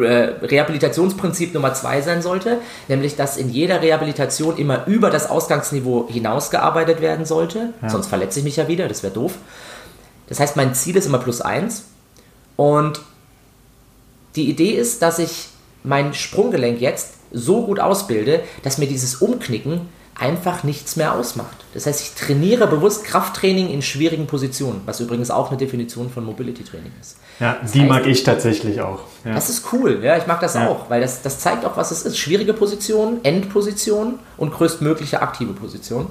[0.42, 7.01] Rehabilitationsprinzip Nummer zwei sein sollte, nämlich dass in jeder Rehabilitation immer über das Ausgangsniveau hinausgearbeitet
[7.01, 9.35] werden sollte, sonst verletze ich mich ja wieder, das wäre doof.
[10.29, 11.85] Das heißt, mein Ziel ist immer plus eins
[12.57, 13.01] und
[14.37, 15.49] die Idee ist, dass ich
[15.85, 19.83] mein Sprunggelenk jetzt so gut ausbilde, dass mir dieses Umknicken
[20.16, 21.57] einfach nichts mehr ausmacht.
[21.75, 26.25] Das heißt, ich trainiere bewusst Krafttraining in schwierigen Positionen, was übrigens auch eine Definition von
[26.25, 27.16] Mobility Training ist.
[27.40, 29.01] Ja, Das die heißt- mag ich tatsächlich auch.
[29.25, 29.35] Ja.
[29.35, 30.68] Das ist cool, ja, ich mag das Ja.
[30.68, 32.16] auch, weil das, das zeigt auch, was es ist.
[32.16, 36.07] Schwierige Position, Endposition und größtmögliche aktive Position.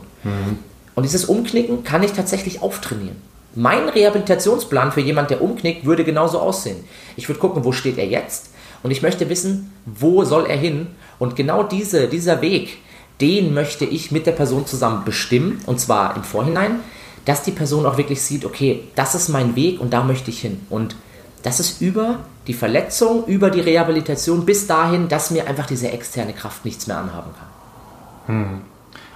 [0.95, 3.15] Und dieses Umknicken kann ich tatsächlich auftrainieren.
[3.55, 6.83] Mein Rehabilitationsplan für jemand, der umknickt, würde genauso aussehen.
[7.15, 8.49] Ich würde gucken, wo steht er jetzt
[8.81, 10.87] und ich möchte wissen, wo soll er hin
[11.23, 12.79] und genau diese, dieser Weg,
[13.21, 16.81] den möchte ich mit der Person zusammen bestimmen und zwar im Vorhinein,
[17.23, 20.41] dass die Person auch wirklich sieht, okay, das ist mein Weg und da möchte ich
[20.41, 20.59] hin.
[20.69, 20.97] Und
[21.41, 26.33] das ist über die Verletzung, über die Rehabilitation bis dahin, dass mir einfach diese externe
[26.33, 28.61] Kraft nichts mehr anhaben kann.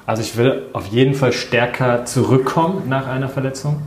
[0.05, 3.81] Also ich will auf jeden Fall stärker zurückkommen nach einer Verletzung.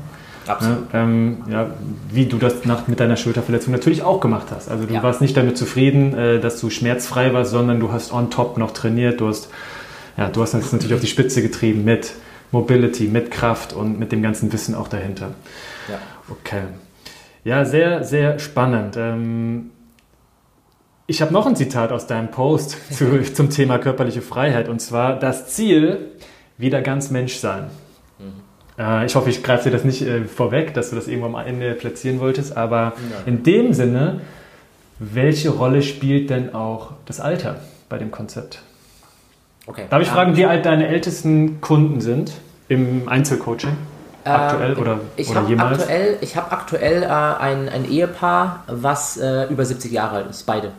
[0.52, 0.92] Absolut.
[0.92, 1.70] Ja, ähm, ja,
[2.10, 4.68] wie du das nach, mit deiner Schulterverletzung natürlich auch gemacht hast.
[4.68, 5.02] Also du Ja.
[5.02, 8.72] warst nicht damit zufrieden, äh, dass du schmerzfrei warst, sondern du hast on top noch
[8.72, 9.20] trainiert.
[9.20, 9.48] Du hast,
[10.16, 12.12] ja, du hast das natürlich auf die Spitze getrieben mit
[12.52, 15.30] Mobility, mit Kraft und mit dem ganzen Wissen auch dahinter.
[15.88, 15.98] Ja.
[16.30, 16.62] Okay.
[17.44, 18.96] Ja, sehr, sehr spannend.
[18.98, 19.70] Ähm,
[21.06, 25.18] ich habe noch ein Zitat aus deinem Post zu, zum Thema körperliche Freiheit und zwar
[25.18, 26.08] das Ziel,
[26.58, 27.64] wieder ganz Mensch sein.
[28.78, 31.46] Äh, ich hoffe, ich greife dir das nicht äh, vorweg, dass du das irgendwo am
[31.46, 32.92] Ende platzieren wolltest, aber
[33.26, 34.20] in dem Sinne,
[34.98, 37.56] welche Rolle spielt denn auch das Alter
[37.88, 38.60] bei dem Konzept?
[39.66, 39.84] Okay.
[39.90, 40.14] Darf ich Ja.
[40.14, 42.32] fragen, wie alt deine ältesten Kunden sind
[42.68, 43.76] im Einzelcoaching?
[44.24, 45.80] Aktuell Ähm, oder, ich oder habe jemals?
[45.80, 50.44] aktuell, ich hab aktuell äh, ein, ein Ehepaar, was äh, über 70 Jahre alt ist,
[50.44, 50.72] beide.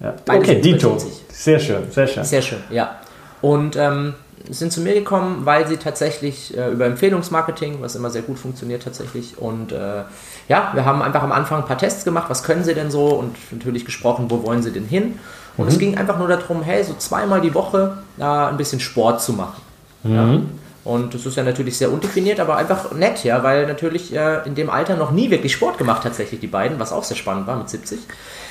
[0.00, 0.14] Ja.
[0.24, 0.98] Beide Okay, Dito.
[0.98, 1.22] 70.
[1.28, 2.24] Sehr schön, sehr schön.
[2.24, 2.96] Sehr schön, ja.
[3.40, 4.14] Und ähm,
[4.50, 8.82] sind zu mir gekommen, weil sie tatsächlich äh, über Empfehlungsmarketing, was immer sehr gut funktioniert
[8.82, 10.02] tatsächlich, und äh,
[10.48, 13.06] ja, wir haben einfach am Anfang ein paar Tests gemacht, was können sie denn so
[13.06, 15.18] und natürlich gesprochen, wo wollen sie denn hin.
[15.56, 15.70] Und mhm.
[15.70, 19.32] es ging einfach nur darum, hey, so zweimal die Woche äh, ein bisschen Sport zu
[19.32, 19.62] machen.
[20.02, 20.14] Mhm.
[20.14, 20.40] Ja.
[20.84, 24.54] Und das ist ja natürlich sehr undefiniert, aber einfach nett, ja, weil natürlich äh, in
[24.54, 27.56] dem Alter noch nie wirklich Sport gemacht tatsächlich die beiden, was auch sehr spannend war
[27.56, 28.00] mit 70.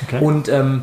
[0.08, 0.20] Okay.
[0.20, 0.82] Und ähm,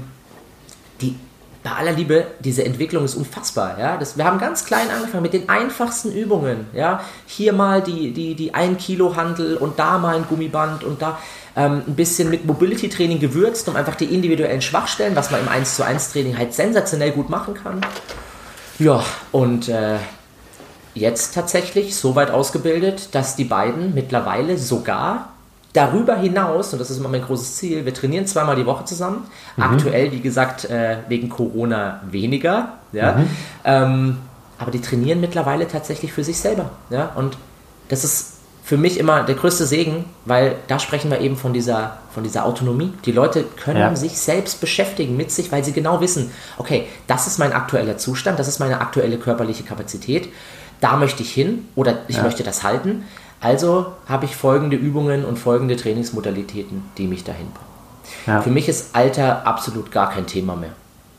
[1.01, 1.17] die
[1.63, 3.79] bei aller Liebe, diese Entwicklung ist unfassbar.
[3.79, 3.97] Ja?
[3.97, 6.67] Das, wir haben ganz klein angefangen mit den einfachsten Übungen.
[6.73, 7.01] Ja?
[7.27, 11.19] Hier mal die, die, die 1 Kilo Handel und da mal ein Gummiband und da
[11.57, 15.49] ähm, ein bisschen mit Mobility Training gewürzt, um einfach die individuellen Schwachstellen, was man im
[15.49, 17.81] 1 zu 1 Training halt sensationell gut machen kann.
[18.79, 19.97] Ja, und äh,
[20.95, 25.35] jetzt tatsächlich so weit ausgebildet, dass die beiden mittlerweile sogar
[25.73, 29.27] Darüber hinaus, und das ist immer mein großes Ziel, wir trainieren zweimal die Woche zusammen.
[29.57, 29.63] Mhm.
[29.63, 32.75] Aktuell, wie gesagt, äh, wegen Corona weniger.
[32.93, 33.13] Ja?
[33.13, 33.29] Mhm.
[33.65, 34.17] Ähm,
[34.59, 36.71] aber die trainieren mittlerweile tatsächlich für sich selber.
[36.91, 37.13] Ja?
[37.15, 37.37] Und
[37.89, 41.99] das ist für mich immer der größte Segen, weil da sprechen wir eben von dieser,
[42.15, 42.93] von dieser Autonomie.
[43.05, 43.97] Die Leute können ja.
[43.97, 48.39] sich selbst beschäftigen mit sich, weil sie genau wissen, okay, das ist mein aktueller Zustand,
[48.39, 50.29] das ist meine aktuelle körperliche Kapazität,
[50.81, 52.23] da möchte ich hin oder ich ja.
[52.23, 53.05] möchte das halten.
[53.41, 57.67] Also habe ich folgende Übungen und folgende Trainingsmodalitäten, die mich dahin bringen.
[58.27, 58.43] Ja.
[58.43, 60.73] Für mich ist Alter absolut gar kein Thema mehr.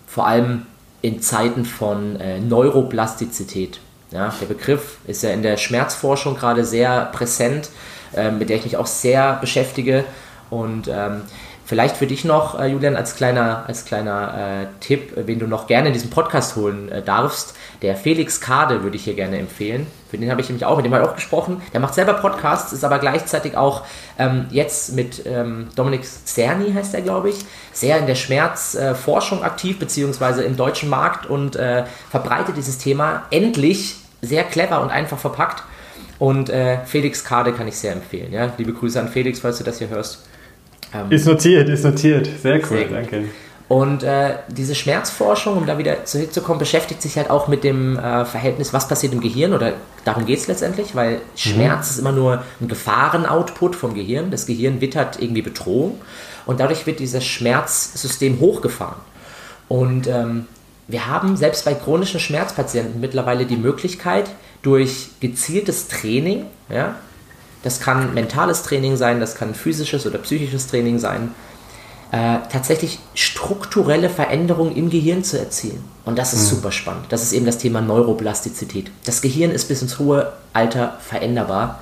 [0.08, 0.66] Vor allem
[1.02, 3.80] in Zeiten von äh, Neuroplastizität.
[4.12, 7.70] Ja, der Begriff ist ja in der Schmerzforschung gerade sehr präsent,
[8.14, 10.04] äh, mit der ich mich auch sehr beschäftige.
[10.50, 11.22] Und ähm,
[11.72, 15.68] Vielleicht für dich noch, äh, Julian, als kleiner, als kleiner äh, Tipp, wen du noch
[15.68, 17.56] gerne in diesen Podcast holen äh, darfst.
[17.82, 19.88] Der Felix Kade würde ich hier gerne empfehlen.
[20.12, 21.62] Für den habe ich nämlich auch, mit dem habe ich auch gesprochen.
[21.72, 23.86] Der macht selber Podcasts, ist aber gleichzeitig auch
[24.20, 27.38] ähm, jetzt mit ähm, Dominik Cerny, heißt er, glaube ich,
[27.72, 33.96] sehr in der Schmerzforschung aktiv, beziehungsweise im deutschen Markt und äh, verbreitet dieses Thema endlich
[34.22, 35.64] sehr clever und einfach verpackt.
[36.20, 38.34] Und äh, Felix Kade kann ich sehr empfehlen.
[38.34, 38.52] Ja?
[38.58, 40.28] Liebe Grüße an Felix, falls du das hier hörst.
[40.94, 42.30] Ähm, ist notiert, ist notiert.
[42.42, 43.24] Sehr cool, sehr danke.
[43.72, 48.26] Und äh, diese Schmerzforschung, um da wieder zurückzukommen, beschäftigt sich halt auch mit dem äh,
[48.26, 49.72] Verhältnis, was passiert im Gehirn oder
[50.04, 51.20] darum geht es letztendlich, weil mhm.
[51.38, 51.92] Schmerz mhm.
[51.92, 54.30] ist immer nur ein Gefahren-Output vom Gehirn.
[54.30, 56.02] Das Gehirn wittert irgendwie Bedrohung
[56.46, 59.00] und dadurch wird dieses Schmerzsystem hochgefahren.
[59.70, 60.48] Und ähm,
[60.90, 64.32] wir haben selbst bei chronischen Schmerzpatienten mittlerweile die Möglichkeit,
[64.64, 66.96] durch gezieltes Training, ja,
[67.64, 71.32] das kann mentales Training sein, das kann physisches oder psychisches Training sein.
[72.12, 75.82] Äh, tatsächlich strukturelle Veränderungen im Gehirn zu erzielen.
[76.04, 76.56] Und das ist mhm.
[76.56, 77.06] super spannend.
[77.08, 78.92] Das ist eben das Thema Neuroplastizität.
[79.06, 81.80] Das Gehirn ist bis ins hohe Alter veränderbar.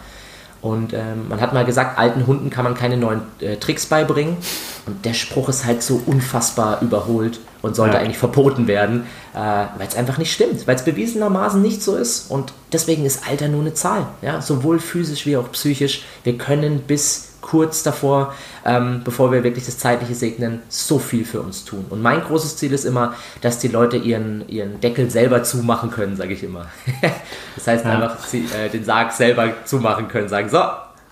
[0.61, 4.37] Und ähm, man hat mal gesagt, alten Hunden kann man keine neuen äh, Tricks beibringen.
[4.85, 8.01] Und der Spruch ist halt so unfassbar überholt und sollte ja.
[8.01, 12.29] eigentlich verboten werden, äh, weil es einfach nicht stimmt, weil es bewiesenermaßen nicht so ist.
[12.29, 14.41] Und deswegen ist Alter nur eine Zahl, ja?
[14.41, 16.03] sowohl physisch wie auch psychisch.
[16.23, 18.33] Wir können bis kurz davor,
[18.63, 21.85] ähm, bevor wir wirklich das Zeitliche segnen, so viel für uns tun.
[21.89, 26.15] Und mein großes Ziel ist immer, dass die Leute ihren, ihren Deckel selber zumachen können,
[26.15, 26.67] sage ich immer.
[27.55, 27.91] das heißt ja.
[27.91, 30.61] einfach, sie, äh, den Sarg selber zumachen können, sagen, so,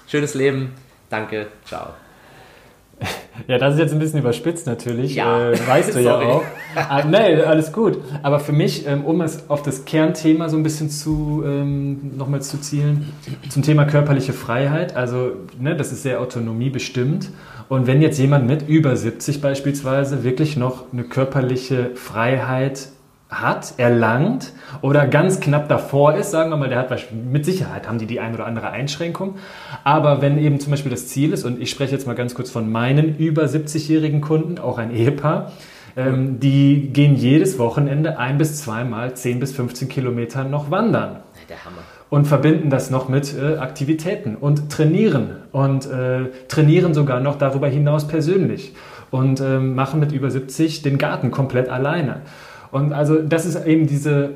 [0.08, 0.73] schönes Leben,
[1.10, 1.93] danke, ciao.
[3.47, 5.51] Ja, das ist jetzt ein bisschen überspitzt natürlich, ja.
[5.51, 6.43] äh, weißt du ja auch.
[6.75, 7.99] Ah, nee, alles gut.
[8.23, 12.41] Aber für mich, ähm, um es auf das Kernthema so ein bisschen zu ähm, nochmal
[12.41, 13.13] zu zielen,
[13.49, 17.29] zum Thema körperliche Freiheit, also ne, das ist sehr autonomiebestimmt.
[17.69, 22.89] Und wenn jetzt jemand mit über 70 beispielsweise wirklich noch eine körperliche Freiheit
[23.29, 27.99] hat, erlangt oder ganz knapp davor ist, sagen wir mal, der hat mit Sicherheit haben
[27.99, 29.35] die die ein oder andere Einschränkung.
[29.83, 32.49] Aber wenn eben zum Beispiel das Ziel ist, und ich spreche jetzt mal ganz kurz
[32.49, 35.51] von meinen über 70-jährigen Kunden, auch ein Ehepaar,
[35.97, 41.17] ähm, die gehen jedes Wochenende ein bis zweimal 10 bis 15 Kilometer noch wandern.
[41.49, 41.77] Der Hammer.
[42.09, 47.67] Und verbinden das noch mit äh, Aktivitäten und trainieren und äh, trainieren sogar noch darüber
[47.67, 48.73] hinaus persönlich
[49.11, 52.21] und äh, machen mit über 70 den Garten komplett alleine.
[52.71, 54.36] Und also das ist eben diese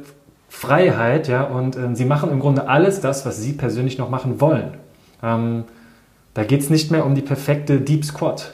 [0.49, 4.41] Freiheit, ja, und äh, sie machen im Grunde alles das, was sie persönlich noch machen
[4.41, 4.73] wollen.
[5.23, 5.63] Ähm,
[6.33, 8.53] da geht es nicht mehr um die perfekte Deep Squat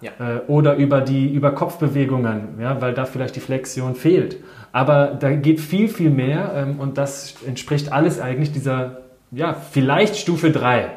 [0.00, 0.10] ja.
[0.18, 4.38] äh, oder über die über Kopfbewegungen, ja, weil da vielleicht die Flexion fehlt.
[4.72, 8.98] Aber da geht viel, viel mehr ähm, und das entspricht alles eigentlich dieser,
[9.30, 10.90] ja, vielleicht Stufe 3.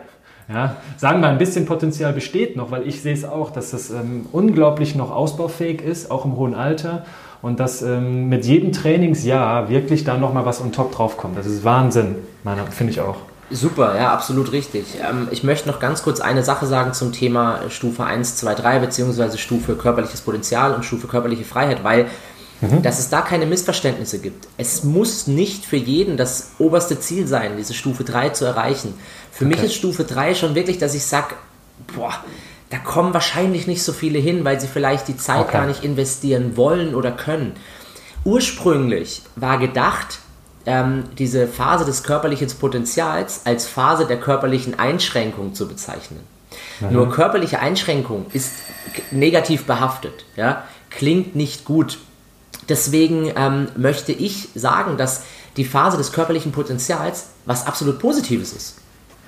[0.50, 3.90] Ja, sagen wir, ein bisschen Potenzial besteht noch, weil ich sehe es auch, dass es
[3.90, 7.06] ähm, unglaublich noch ausbaufähig ist, auch im hohen Alter
[7.42, 11.38] und dass ähm, mit jedem Trainingsjahr wirklich da nochmal was on top draufkommt.
[11.38, 12.16] Das ist Wahnsinn,
[12.72, 13.18] finde ich auch.
[13.50, 14.86] Super, ja, absolut richtig.
[15.02, 18.80] Ähm, ich möchte noch ganz kurz eine Sache sagen zum Thema Stufe 1, 2, 3,
[18.80, 22.08] beziehungsweise Stufe körperliches Potenzial und Stufe körperliche Freiheit, weil
[22.62, 22.84] Mhm.
[22.84, 24.48] Dass es da keine Missverständnisse gibt.
[24.58, 28.94] Es muss nicht für jeden das oberste Ziel sein, diese Stufe 3 zu erreichen.
[29.32, 29.56] Für okay.
[29.56, 31.34] mich ist Stufe 3 schon wirklich, dass ich sage,
[31.96, 32.14] boah,
[32.72, 35.52] da kommen wahrscheinlich nicht so viele hin, weil sie vielleicht die Zeit okay.
[35.52, 37.54] gar nicht investieren wollen oder können.
[38.24, 40.20] Ursprünglich war gedacht,
[40.66, 46.22] ähm, diese Phase des körperlichen Potenzials als Phase der körperlichen Einschränkung zu bezeichnen.
[46.80, 46.94] Mhm.
[46.94, 48.54] Nur körperliche Einschränkung ist
[49.12, 50.64] negativ behaftet, ja?
[50.90, 51.98] klingt nicht gut.
[52.70, 55.24] Deswegen ähm, möchte ich sagen, dass
[55.58, 58.78] die Phase des körperlichen Potenzials was absolut Positives ist.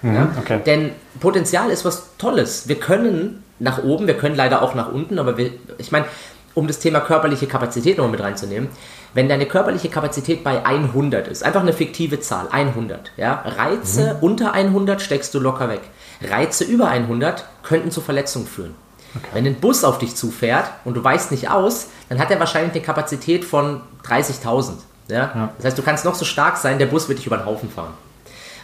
[0.03, 0.27] Mhm, ja?
[0.39, 0.59] okay.
[0.65, 2.67] Denn Potenzial ist was Tolles.
[2.67, 6.05] Wir können nach oben, wir können leider auch nach unten, aber wir, ich meine,
[6.53, 8.69] um das Thema körperliche Kapazität noch mit reinzunehmen,
[9.13, 14.19] wenn deine körperliche Kapazität bei 100 ist, einfach eine fiktive Zahl, 100, ja, Reize mhm.
[14.21, 15.81] unter 100 steckst du locker weg.
[16.21, 18.75] Reize über 100 könnten zu Verletzungen führen.
[19.15, 19.27] Okay.
[19.33, 22.73] Wenn ein Bus auf dich zufährt und du weißt nicht aus, dann hat er wahrscheinlich
[22.73, 24.71] eine Kapazität von 30.000.
[25.07, 25.17] Ja?
[25.17, 25.49] ja?
[25.57, 27.69] Das heißt, du kannst noch so stark sein, der Bus wird dich über den Haufen
[27.69, 27.93] fahren.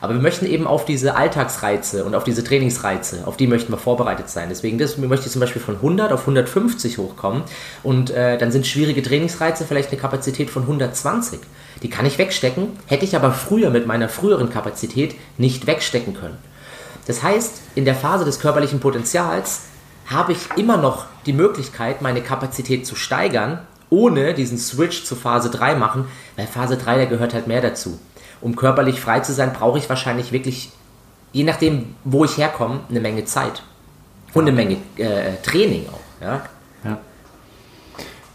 [0.02, 3.78] Aber wir möchten eben auf diese Alltagsreize und auf diese Trainingsreize, auf die möchten wir
[3.78, 4.48] vorbereitet sein.
[4.50, 7.44] Deswegen das, möchte ich zum Beispiel von 100 auf 150 hochkommen
[7.84, 11.40] und äh, dann sind schwierige Trainingsreize vielleicht eine Kapazität von 120.
[11.84, 16.38] Die kann ich wegstecken, hätte ich aber früher mit meiner früheren Kapazität nicht wegstecken können.
[17.06, 19.62] Das heißt, in der Phase des körperlichen Potenzials
[20.06, 25.50] habe ich immer noch die Möglichkeit, meine Kapazität zu steigern, ohne diesen Switch zu Phase
[25.50, 28.00] 3 machen, weil Phase 3, da gehört halt mehr dazu
[28.42, 30.72] um körperlich frei zu sein, brauche ich wahrscheinlich wirklich,
[31.32, 33.64] je nachdem, wo ich herkomme, eine Menge Zeit.
[34.34, 36.24] Und eine Menge äh, Training auch.
[36.24, 36.42] Ja?
[36.84, 36.98] ja.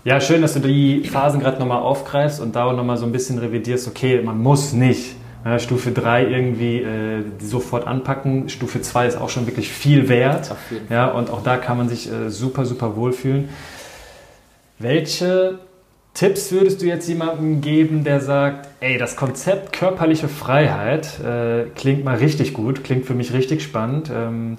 [0.05, 3.39] Ja, schön, dass du die Phasen gerade nochmal aufgreifst und da nochmal so ein bisschen
[3.39, 3.89] revidierst.
[3.89, 8.49] Okay, man muss nicht ja, Stufe 3 irgendwie äh, sofort anpacken.
[8.49, 10.55] Stufe 2 ist auch schon wirklich viel wert.
[10.91, 13.49] Ja, und auch da kann man sich äh, super, super wohlfühlen.
[14.79, 15.59] Welche
[16.15, 22.05] Tipps würdest du jetzt jemandem geben, der sagt, ey, das Konzept körperliche Freiheit äh, klingt
[22.05, 24.13] mal richtig gut, klingt für mich richtig spannend.
[24.15, 24.57] Ähm,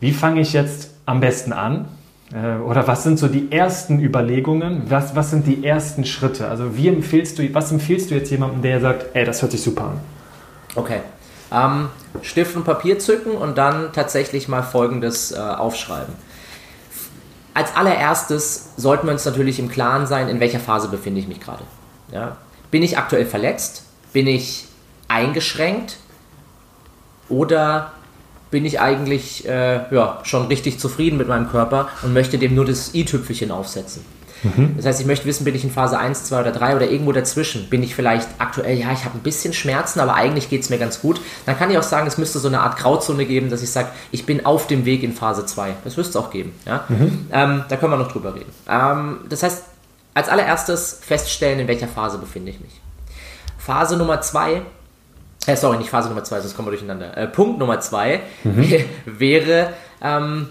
[0.00, 1.88] wie fange ich jetzt am besten an?
[2.32, 4.84] Äh, oder was sind so die ersten Überlegungen?
[4.88, 6.48] Was, was sind die ersten Schritte?
[6.48, 9.62] Also wie empfiehlst du, was empfiehlst du jetzt jemandem, der sagt, ey, das hört sich
[9.62, 10.00] super an?
[10.74, 11.00] Okay.
[11.52, 11.90] Ähm,
[12.22, 16.14] Stift und Papier zücken und dann tatsächlich mal Folgendes äh, aufschreiben
[17.54, 21.40] als allererstes sollten wir uns natürlich im Klaren sein, in welcher Phase befinde ich mich
[21.40, 21.62] gerade.
[22.12, 22.36] Ja?
[22.70, 23.84] Bin ich aktuell verletzt?
[24.12, 24.66] Bin ich
[25.08, 25.96] eingeschränkt?
[27.28, 27.92] Oder
[28.50, 32.64] bin ich eigentlich äh, ja, schon richtig zufrieden mit meinem Körper und möchte dem nur
[32.64, 34.04] das i-Tüpfelchen aufsetzen?
[34.44, 34.74] Mhm.
[34.76, 37.12] Das heißt, ich möchte wissen, bin ich in Phase 1, 2 oder 3 oder irgendwo
[37.12, 37.68] dazwischen?
[37.68, 40.78] Bin ich vielleicht aktuell, ja, ich habe ein bisschen Schmerzen, aber eigentlich geht es mir
[40.78, 41.20] ganz gut.
[41.46, 43.88] Dann kann ich auch sagen, es müsste so eine Art Grauzone geben, dass ich sage,
[44.12, 45.74] ich bin auf dem Weg in Phase 2.
[45.84, 46.52] Das müsste es auch geben.
[46.66, 46.84] Ja?
[46.88, 47.26] Mhm.
[47.32, 48.52] Ähm, da können wir noch drüber reden.
[48.68, 49.64] Ähm, das heißt,
[50.14, 52.80] als allererstes feststellen, in welcher Phase befinde ich mich.
[53.58, 54.62] Phase Nummer 2
[55.46, 57.16] äh, sorry, nicht Phase Nummer 2, sonst kommen wir durcheinander.
[57.16, 58.74] Äh, Punkt Nummer 2 mhm.
[59.04, 60.48] wäre, ähm,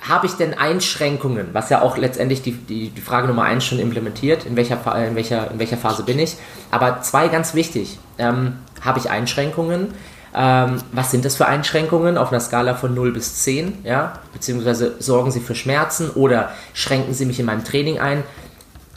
[0.00, 3.78] habe ich denn Einschränkungen, was ja auch letztendlich die, die, die Frage Nummer eins schon
[3.78, 6.36] implementiert, in welcher, in welcher, in welcher Phase bin ich.
[6.70, 9.88] Aber zwei ganz wichtig, ähm, habe ich Einschränkungen?
[10.32, 13.80] Ähm, was sind das für Einschränkungen auf einer Skala von 0 bis 10?
[13.84, 14.14] Ja?
[14.32, 18.22] Beziehungsweise sorgen sie für Schmerzen oder schränken sie mich in meinem Training ein?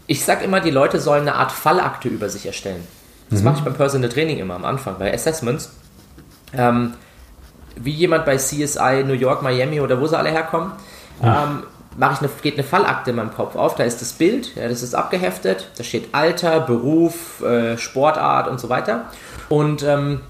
[0.07, 2.85] Ich sage immer, die Leute sollen eine Art Fallakte über sich erstellen.
[3.29, 3.45] Das mhm.
[3.45, 5.71] mache ich beim Personal Training immer am Anfang, bei Assessments.
[6.53, 6.93] Ähm,
[7.75, 10.73] wie jemand bei CSI New York, Miami oder wo sie alle herkommen,
[11.21, 11.63] ähm,
[11.97, 13.75] mache ich eine, geht eine Fallakte in meinem Kopf auf.
[13.75, 15.69] Da ist das Bild, ja, das ist abgeheftet.
[15.77, 19.05] Da steht Alter, Beruf, äh, Sportart und so weiter.
[19.49, 20.21] Und ähm,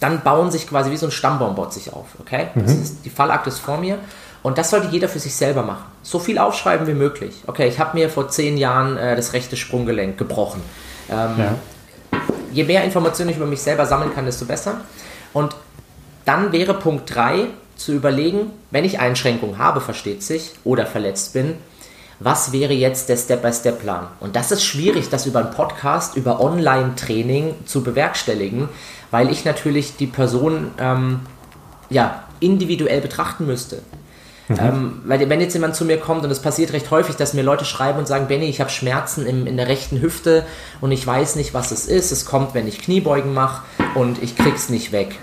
[0.00, 2.06] dann bauen sich quasi wie so ein Stammbaum baut sich auf.
[2.20, 2.48] Okay?
[2.54, 2.64] Mhm.
[2.64, 3.98] Ist, die Fallakte ist vor mir.
[4.42, 5.84] Und das sollte jeder für sich selber machen.
[6.02, 7.42] So viel aufschreiben wie möglich.
[7.46, 10.60] Okay, ich habe mir vor zehn Jahren äh, das rechte Sprunggelenk gebrochen.
[11.08, 11.54] Ähm, ja.
[12.52, 14.82] Je mehr Informationen ich über mich selber sammeln kann, desto besser.
[15.32, 15.56] Und
[16.26, 17.46] dann wäre Punkt 3,
[17.76, 21.54] zu überlegen, wenn ich Einschränkungen habe, versteht sich, oder verletzt bin,
[22.20, 24.06] was wäre jetzt der Step-by-Step-Plan?
[24.20, 28.68] Und das ist schwierig, das über einen Podcast, über Online-Training zu bewerkstelligen,
[29.10, 31.20] weil ich natürlich die Person ähm,
[31.90, 33.82] ja, individuell betrachten müsste.
[34.48, 34.56] Mhm.
[34.60, 37.42] Ähm, weil wenn jetzt jemand zu mir kommt und es passiert recht häufig, dass mir
[37.42, 40.44] Leute schreiben und sagen, Benny, ich habe Schmerzen im, in der rechten Hüfte
[40.80, 42.12] und ich weiß nicht, was es ist.
[42.12, 43.62] Es kommt, wenn ich Kniebeugen mache
[43.94, 45.18] und ich krieg's nicht weg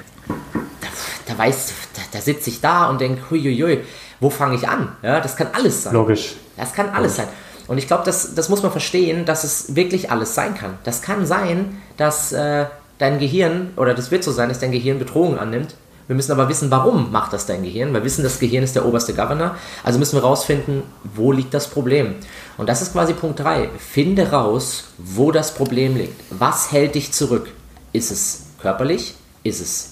[1.31, 3.81] da weiß, da, da sitze ich da und denke, huiuiui,
[4.19, 4.95] wo fange ich an?
[5.01, 5.93] Ja, das kann alles sein.
[5.93, 6.35] Logisch.
[6.57, 7.31] Das kann alles Logisch.
[7.31, 7.67] sein.
[7.67, 10.77] Und ich glaube, das, das muss man verstehen, dass es wirklich alles sein kann.
[10.83, 12.65] Das kann sein, dass äh,
[12.97, 15.75] dein Gehirn, oder das wird so sein, dass dein Gehirn Bedrohung annimmt
[16.07, 17.93] Wir müssen aber wissen, warum macht das dein Gehirn.
[17.93, 19.55] Wir wissen, das Gehirn ist der oberste Governor.
[19.83, 20.83] Also müssen wir rausfinden,
[21.15, 22.15] wo liegt das Problem.
[22.57, 23.69] Und das ist quasi Punkt 3.
[23.77, 26.19] Finde raus, wo das Problem liegt.
[26.29, 27.47] Was hält dich zurück?
[27.93, 29.15] Ist es körperlich?
[29.43, 29.90] Ist es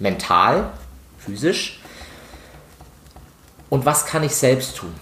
[0.00, 0.70] mental?
[1.18, 1.80] Physisch?
[3.68, 4.92] Und was kann ich selbst tun?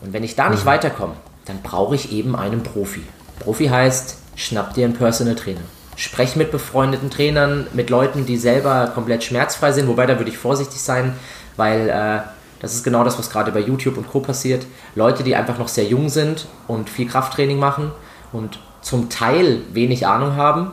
[0.00, 0.68] Und wenn ich da nicht mhm.
[0.68, 3.02] weiterkomme, dann brauche ich eben einen Profi.
[3.40, 5.60] Profi heißt, schnapp dir einen Personal Trainer.
[5.96, 10.38] Sprech mit befreundeten Trainern, mit Leuten, die selber komplett schmerzfrei sind, wobei da würde ich
[10.38, 11.14] vorsichtig sein,
[11.56, 12.20] weil äh,
[12.60, 14.20] das ist genau das, was gerade bei YouTube und Co.
[14.20, 14.64] passiert.
[14.94, 17.90] Leute, die einfach noch sehr jung sind und viel Krafttraining machen
[18.32, 20.70] und zum Teil wenig Ahnung haben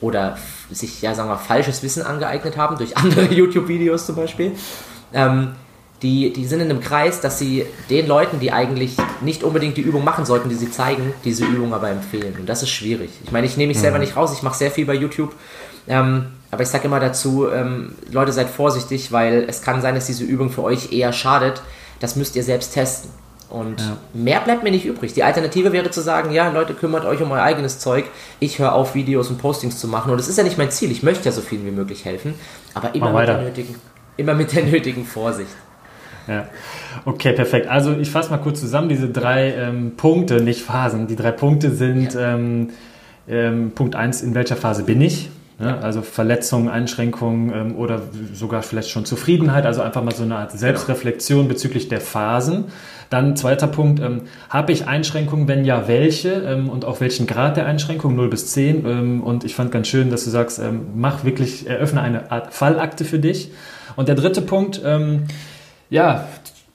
[0.00, 0.38] oder
[0.70, 4.52] sich, ja, sagen wir, falsches Wissen angeeignet haben, durch andere YouTube-Videos zum Beispiel.
[5.12, 5.52] Ähm,
[6.02, 9.82] die, die sind in einem Kreis, dass sie den Leuten, die eigentlich nicht unbedingt die
[9.82, 12.36] Übung machen sollten, die sie zeigen, diese Übung aber empfehlen.
[12.38, 13.10] Und das ist schwierig.
[13.24, 14.04] Ich meine, ich nehme mich selber mhm.
[14.04, 15.32] nicht raus, ich mache sehr viel bei YouTube.
[15.88, 20.06] Ähm, aber ich sage immer dazu, ähm, Leute, seid vorsichtig, weil es kann sein, dass
[20.06, 21.62] diese Übung für euch eher schadet.
[22.00, 23.10] Das müsst ihr selbst testen.
[23.48, 23.96] Und ja.
[24.12, 25.12] mehr bleibt mir nicht übrig.
[25.12, 28.06] Die Alternative wäre zu sagen, ja, Leute, kümmert euch um euer eigenes Zeug.
[28.40, 30.10] Ich höre auf, Videos und Postings zu machen.
[30.10, 30.90] Und das ist ja nicht mein Ziel.
[30.90, 32.34] Ich möchte ja so vielen wie möglich helfen.
[32.74, 33.74] Aber immer, mit der, nötigen,
[34.16, 35.50] immer mit der nötigen Vorsicht.
[36.26, 36.48] Ja.
[37.04, 37.68] Okay, perfekt.
[37.68, 41.06] Also ich fasse mal kurz zusammen diese drei ähm, Punkte, nicht Phasen.
[41.06, 42.34] Die drei Punkte sind ja.
[42.34, 42.70] ähm,
[43.28, 45.30] ähm, Punkt 1, in welcher Phase bin ich?
[45.58, 45.78] Ne?
[45.78, 48.02] Also Verletzungen, Einschränkungen ähm, oder
[48.34, 49.66] sogar vielleicht schon Zufriedenheit.
[49.66, 51.48] Also einfach mal so eine Art Selbstreflexion genau.
[51.48, 52.66] bezüglich der Phasen.
[53.10, 57.56] Dann zweiter Punkt, ähm, habe ich Einschränkungen, wenn ja, welche ähm, und auch welchen Grad
[57.56, 58.86] der Einschränkung, 0 bis 10.
[58.86, 62.52] Ähm, und ich fand ganz schön, dass du sagst, ähm, mach wirklich, eröffne eine Art
[62.52, 63.50] Fallakte für dich.
[63.94, 65.24] Und der dritte Punkt, ähm,
[65.88, 66.26] ja,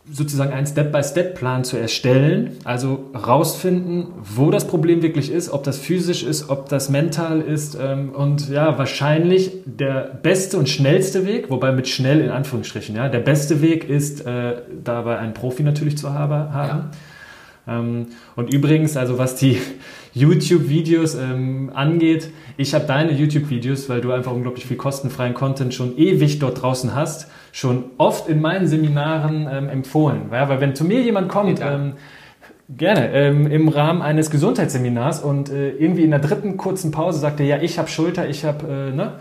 [0.09, 6.23] sozusagen einen Step-by-Step-Plan zu erstellen, also rausfinden, wo das Problem wirklich ist, ob das physisch
[6.23, 11.71] ist, ob das mental ist ähm, und ja, wahrscheinlich der beste und schnellste Weg, wobei
[11.71, 16.13] mit schnell in Anführungsstrichen, ja, der beste Weg ist, äh, dabei einen Profi natürlich zu
[16.13, 16.31] haben.
[16.31, 16.91] Ja.
[17.67, 19.59] Ähm, und übrigens, also was die
[20.14, 25.97] YouTube-Videos ähm, angeht, ich habe deine YouTube-Videos, weil du einfach unglaublich viel kostenfreien Content schon
[25.97, 30.24] ewig dort draußen hast, schon oft in meinen Seminaren ähm, empfohlen.
[30.32, 31.93] Ja, weil wenn zu mir jemand kommt, ähm,
[32.78, 37.43] gerne, ähm, im Rahmen eines Gesundheitsseminars und äh, irgendwie in der dritten kurzen Pause sagte,
[37.43, 39.14] ja, ich habe Schulter, ich habe, äh, ne?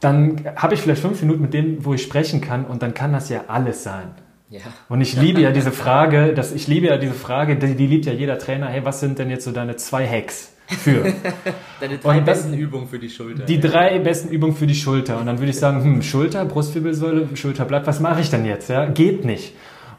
[0.00, 3.12] Dann habe ich vielleicht fünf Minuten mit dem, wo ich sprechen kann und dann kann
[3.12, 4.12] das ja alles sein.
[4.50, 4.60] Ja.
[4.88, 8.06] Und ich liebe ja diese Frage, dass ich liebe ja diese Frage, die, die liebt
[8.06, 8.68] ja jeder Trainer.
[8.68, 11.12] Hey, was sind denn jetzt so deine zwei Hacks für?
[11.80, 13.44] deine drei besten Übungen für die Schulter.
[13.44, 15.20] Die drei besten Übungen für die Schulter.
[15.20, 18.70] Und dann würde ich sagen, hm, Schulter, Brustwirbelsäule, Schulterblatt, was mache ich denn jetzt?
[18.70, 19.54] Ja, geht nicht.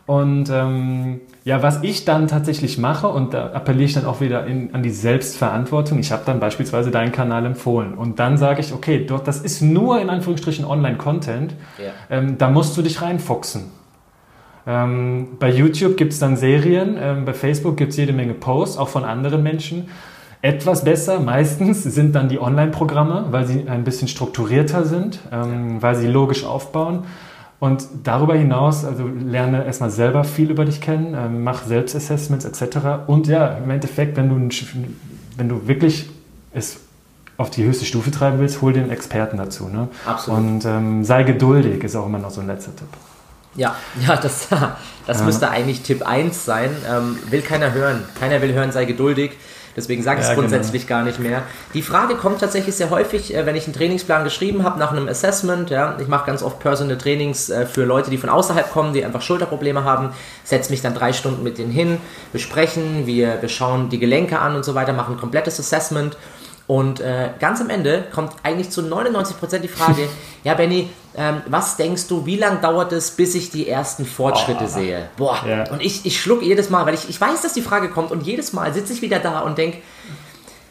[0.07, 4.47] Und ähm, ja, was ich dann tatsächlich mache, und da appelliere ich dann auch wieder
[4.47, 7.93] in, an die Selbstverantwortung, ich habe dann beispielsweise deinen Kanal empfohlen.
[7.93, 11.91] Und dann sage ich, okay, dort, das ist nur in Anführungsstrichen Online-Content, ja.
[12.09, 13.78] ähm, da musst du dich reinfuchsen.
[14.69, 18.77] Ähm, bei YouTube gibt es dann Serien, ähm, bei Facebook gibt es jede Menge Posts,
[18.77, 19.89] auch von anderen Menschen.
[20.43, 25.95] Etwas besser meistens sind dann die Online-Programme, weil sie ein bisschen strukturierter sind, ähm, weil
[25.95, 27.05] sie logisch aufbauen.
[27.59, 33.07] Und darüber hinaus, also lerne erstmal selber viel über dich kennen, ähm, mach Selbstassessments etc.
[33.07, 34.55] Und ja, im Endeffekt, wenn du,
[35.35, 36.11] wenn du wirklich
[36.53, 36.79] es
[37.37, 39.67] auf die höchste Stufe treiben willst, hol den Experten dazu.
[39.67, 39.87] Ne?
[40.05, 40.39] Absolut.
[40.39, 42.87] Und ähm, sei geduldig, ist auch immer noch so ein letzter Tipp.
[43.55, 43.75] Ja,
[44.07, 44.47] ja, das,
[45.05, 45.25] das ja.
[45.25, 46.75] müsste eigentlich Tipp 1 sein.
[46.89, 48.03] Ähm, will keiner hören.
[48.19, 49.31] Keiner will hören, sei geduldig.
[49.75, 50.99] Deswegen sage ich es ja, grundsätzlich genau.
[50.99, 51.43] gar nicht mehr.
[51.73, 55.07] Die Frage kommt tatsächlich sehr häufig, äh, wenn ich einen Trainingsplan geschrieben habe nach einem
[55.07, 55.69] Assessment.
[55.69, 59.05] Ja, ich mache ganz oft Personal Trainings äh, für Leute, die von außerhalb kommen, die
[59.05, 60.09] einfach Schulterprobleme haben.
[60.43, 61.97] Setze mich dann drei Stunden mit denen hin,
[62.33, 66.17] besprechen, wir, wir schauen die Gelenke an und so weiter, machen ein komplettes Assessment.
[66.69, 70.07] Und äh, ganz am Ende kommt eigentlich zu 99% die Frage,
[70.43, 74.65] ja Benny, ähm, was denkst du, wie lange dauert es, bis ich die ersten Fortschritte
[74.65, 74.67] oh.
[74.67, 75.09] sehe?
[75.17, 75.67] Boah, ja.
[75.71, 78.21] und ich, ich schluck jedes Mal, weil ich, ich weiß, dass die Frage kommt und
[78.21, 79.79] jedes Mal sitze ich wieder da und denke,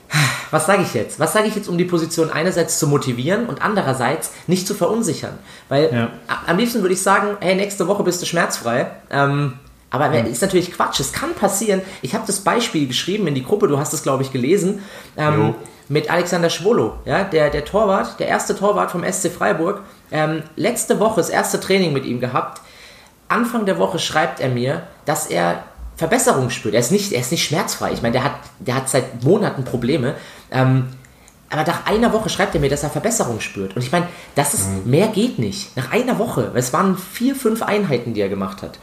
[0.52, 1.18] was sage ich jetzt?
[1.18, 5.36] Was sage ich jetzt, um die Position einerseits zu motivieren und andererseits nicht zu verunsichern?
[5.68, 6.10] Weil ja.
[6.46, 8.88] am liebsten würde ich sagen, hey, nächste Woche bist du schmerzfrei.
[9.10, 9.54] Ähm,
[9.90, 10.26] aber mhm.
[10.26, 11.00] ist natürlich Quatsch.
[11.00, 11.82] Es kann passieren.
[12.02, 14.84] Ich habe das Beispiel geschrieben in die Gruppe, du hast es, glaube ich, gelesen.
[15.16, 15.56] Ähm,
[15.88, 19.82] mit Alexander Schwolo, ja, der, der Torwart, der erste Torwart vom SC Freiburg.
[20.10, 22.60] Ähm, letzte Woche das erste Training mit ihm gehabt.
[23.28, 25.64] Anfang der Woche schreibt er mir, dass er
[25.96, 26.74] Verbesserung spürt.
[26.74, 27.92] Er ist nicht, er ist nicht schmerzfrei.
[27.92, 30.14] Ich meine, der hat, der hat seit Monaten Probleme.
[30.50, 30.88] Ähm,
[31.50, 33.74] aber nach einer Woche schreibt er mir, dass er Verbesserung spürt.
[33.74, 34.90] Und ich meine, das ist, mhm.
[34.90, 35.76] mehr geht nicht.
[35.76, 36.52] Nach einer Woche.
[36.54, 38.78] Es waren vier, fünf Einheiten, die er gemacht hat.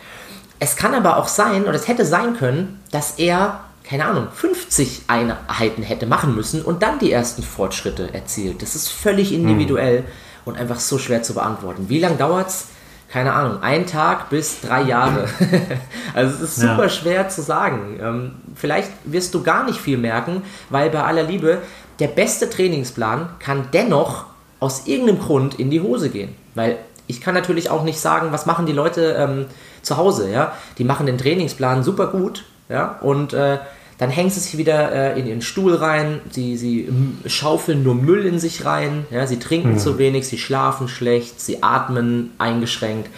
[0.60, 5.04] Es kann aber auch sein, oder es hätte sein können, dass er keine Ahnung, 50
[5.08, 8.62] Einheiten hätte machen müssen und dann die ersten Fortschritte erzielt.
[8.62, 10.02] Das ist völlig individuell.
[10.02, 10.06] Mhm.
[10.46, 11.90] und einfach so schwer zu beantworten.
[11.90, 12.68] Wie lange dauert es?
[13.10, 15.28] Keine Ahnung, ein Tag bis drei Jahre.
[16.14, 16.90] also es ist super ja.
[16.90, 18.00] schwer zu sagen.
[18.02, 21.60] Ähm, vielleicht wirst du gar nicht viel merken, weil bei aller Liebe,
[22.00, 24.26] der beste Trainingsplan kann dennoch
[24.60, 26.36] aus irgendeinem Grund in die Hose gehen.
[26.56, 26.78] Weil
[27.08, 29.46] ich kann natürlich auch nicht sagen, was machen die Leute ähm,
[29.82, 30.54] zu Hause, ja.
[30.78, 33.60] Die machen den Trainingsplan super gut, ja, und äh,
[33.98, 36.90] dann hängen sie sich wieder äh, in ihren Stuhl rein, sie, sie
[37.28, 39.78] schaufeln nur Müll in sich rein, ja, sie trinken mhm.
[39.78, 43.10] zu wenig, sie schlafen schlecht, sie atmen eingeschränkt.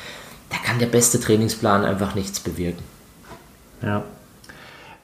[0.50, 2.84] Da kann der beste Trainingsplan einfach nichts bewirken.
[3.82, 4.04] Ja.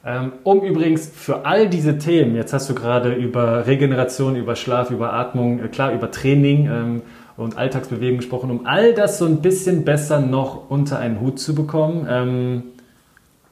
[0.06, 4.90] Ähm, um übrigens für all diese Themen, jetzt hast du gerade über Regeneration, über Schlaf,
[4.90, 7.02] über Atmung, äh, klar, über Training ähm,
[7.36, 11.54] und Alltagsbewegung gesprochen, um all das so ein bisschen besser noch unter einen Hut zu
[11.54, 12.06] bekommen.
[12.08, 12.62] Ähm,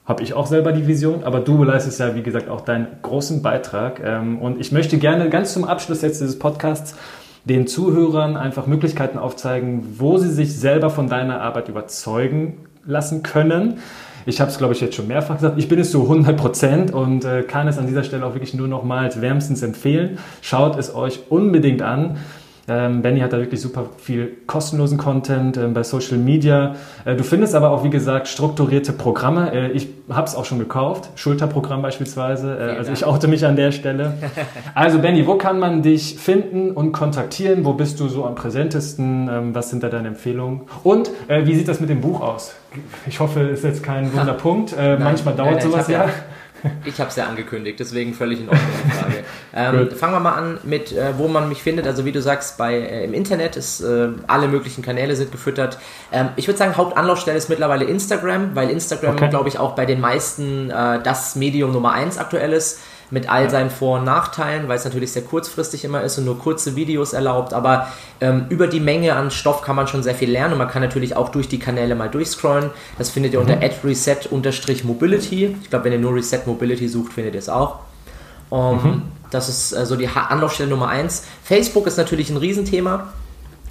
[0.05, 3.41] habe ich auch selber die Vision, aber du leistest ja, wie gesagt, auch deinen großen
[3.41, 4.01] Beitrag.
[4.03, 6.95] Ähm, und ich möchte gerne ganz zum Abschluss jetzt dieses Podcasts
[7.45, 13.79] den Zuhörern einfach Möglichkeiten aufzeigen, wo sie sich selber von deiner Arbeit überzeugen lassen können.
[14.25, 15.57] Ich habe es, glaube ich, jetzt schon mehrfach gesagt.
[15.57, 18.53] Ich bin es so 100 Prozent und äh, kann es an dieser Stelle auch wirklich
[18.53, 20.17] nur nochmals wärmstens empfehlen.
[20.41, 22.17] Schaut es euch unbedingt an.
[22.65, 26.75] Ähm, Benny hat da wirklich super viel kostenlosen Content ähm, bei Social Media.
[27.03, 29.51] Äh, du findest aber auch, wie gesagt, strukturierte Programme.
[29.53, 32.57] Äh, ich habe es auch schon gekauft, Schulterprogramm beispielsweise.
[32.57, 34.13] Äh, also ich oute mich an der Stelle.
[34.75, 37.63] Also Benny, wo kann man dich finden und kontaktieren?
[37.63, 39.29] Wo bist du so am präsentesten?
[39.29, 40.61] Ähm, was sind da deine Empfehlungen?
[40.83, 42.55] Und äh, wie sieht das mit dem Buch aus?
[43.05, 44.73] Ich hoffe, es ist jetzt kein Wunderpunkt.
[44.77, 46.05] Äh, manchmal dauert nein, nein, sowas ja.
[46.85, 49.23] Ich habe es ja angekündigt, deswegen völlig in Ordnung die Frage.
[49.53, 51.87] ähm, fangen wir mal an mit, äh, wo man mich findet.
[51.87, 55.77] Also wie du sagst, bei, äh, im Internet ist äh, alle möglichen Kanäle sind gefüttert.
[56.11, 59.29] Ähm, ich würde sagen, Hauptanlaufstelle ist mittlerweile Instagram, weil Instagram, okay.
[59.29, 62.79] glaube ich, auch bei den meisten äh, das Medium Nummer 1 aktuell ist
[63.13, 66.39] mit all seinen Vor- und Nachteilen, weil es natürlich sehr kurzfristig immer ist und nur
[66.39, 67.53] kurze Videos erlaubt.
[67.53, 67.87] Aber
[68.19, 70.81] ähm, über die Menge an Stoff kann man schon sehr viel lernen und man kann
[70.81, 72.71] natürlich auch durch die Kanäle mal durchscrollen.
[72.97, 73.49] Das findet ihr mhm.
[73.51, 75.55] unter reset-mobility.
[75.61, 77.81] Ich glaube, wenn ihr nur Reset Mobility sucht, findet ihr es auch.
[78.49, 79.01] Um, mhm.
[79.29, 81.23] Das ist äh, so also die Anlaufstelle Nummer 1.
[81.43, 83.13] Facebook ist natürlich ein Riesenthema.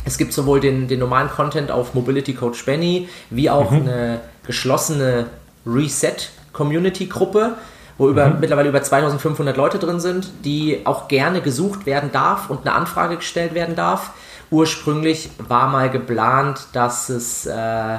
[0.05, 3.81] Es gibt sowohl den, den normalen Content auf Mobility Coach Benny, wie auch mhm.
[3.83, 5.27] eine geschlossene
[5.67, 6.15] Reset
[6.53, 7.57] Community Gruppe,
[7.99, 8.41] wo über, mhm.
[8.41, 13.17] mittlerweile über 2500 Leute drin sind, die auch gerne gesucht werden darf und eine Anfrage
[13.17, 14.11] gestellt werden darf.
[14.51, 17.99] Ursprünglich war mal geplant, dass es äh,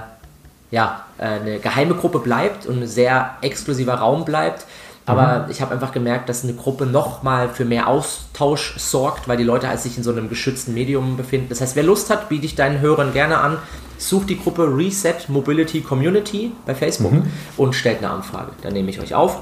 [0.71, 4.65] ja, eine geheime Gruppe bleibt und ein sehr exklusiver Raum bleibt.
[5.05, 5.51] Aber mhm.
[5.51, 9.67] ich habe einfach gemerkt, dass eine Gruppe nochmal für mehr Austausch sorgt, weil die Leute
[9.67, 11.47] halt sich in so einem geschützten Medium befinden.
[11.49, 13.57] Das heißt, wer Lust hat, biete ich deinen Hörern gerne an,
[13.97, 17.31] sucht die Gruppe Reset Mobility Community bei Facebook mhm.
[17.57, 18.51] und stellt eine Anfrage.
[18.61, 19.41] Dann nehme ich euch auf.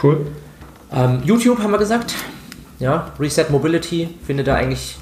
[0.00, 0.26] Cool.
[0.92, 2.14] Ähm, YouTube haben wir gesagt.
[2.78, 4.96] Ja, Reset Mobility findet da eigentlich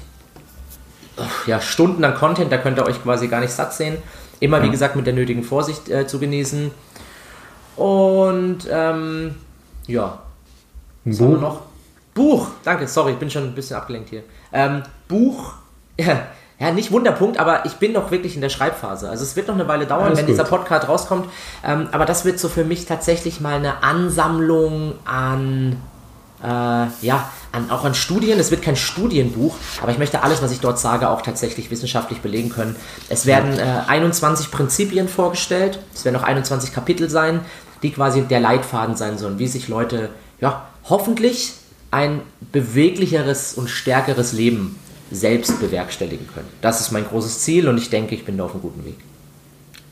[1.45, 3.97] ja, Stunden an Content, da könnt ihr euch quasi gar nicht satt sehen.
[4.39, 4.63] Immer, ja.
[4.63, 6.71] wie gesagt, mit der nötigen Vorsicht äh, zu genießen.
[7.75, 9.35] Und ähm,
[9.87, 10.19] ja.
[11.05, 11.25] Was Buch.
[11.25, 11.61] haben wir noch?
[12.13, 14.23] Buch, danke, sorry, ich bin schon ein bisschen abgelenkt hier.
[14.51, 15.53] Ähm, Buch,
[16.61, 19.09] ja, nicht Wunderpunkt, aber ich bin noch wirklich in der Schreibphase.
[19.09, 20.33] Also es wird noch eine Weile dauern, Alles wenn gut.
[20.33, 21.27] dieser Podcast rauskommt.
[21.65, 25.77] Ähm, aber das wird so für mich tatsächlich mal eine Ansammlung an,
[26.43, 28.39] äh, ja, an, auch an Studien.
[28.39, 32.21] Es wird kein Studienbuch, aber ich möchte alles, was ich dort sage, auch tatsächlich wissenschaftlich
[32.21, 32.75] belegen können.
[33.09, 35.79] Es werden äh, 21 Prinzipien vorgestellt.
[35.95, 37.39] Es werden auch 21 Kapitel sein,
[37.81, 40.09] die quasi der Leitfaden sein sollen, wie sich Leute,
[40.39, 41.53] ja, hoffentlich
[41.89, 44.79] ein beweglicheres und stärkeres Leben
[45.11, 46.47] selbst bewerkstelligen können.
[46.61, 48.95] Das ist mein großes Ziel und ich denke, ich bin da auf einem guten Weg.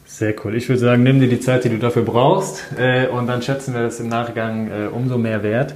[0.05, 0.55] Sehr cool.
[0.55, 3.73] Ich würde sagen, nimm dir die Zeit, die du dafür brauchst äh, und dann schätzen
[3.73, 5.75] wir das im Nachgang äh, umso mehr wert.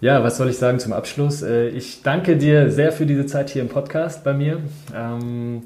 [0.00, 1.42] Ja, was soll ich sagen zum Abschluss?
[1.42, 4.60] Äh, ich danke dir sehr für diese Zeit hier im Podcast bei mir.
[4.94, 5.62] Ähm,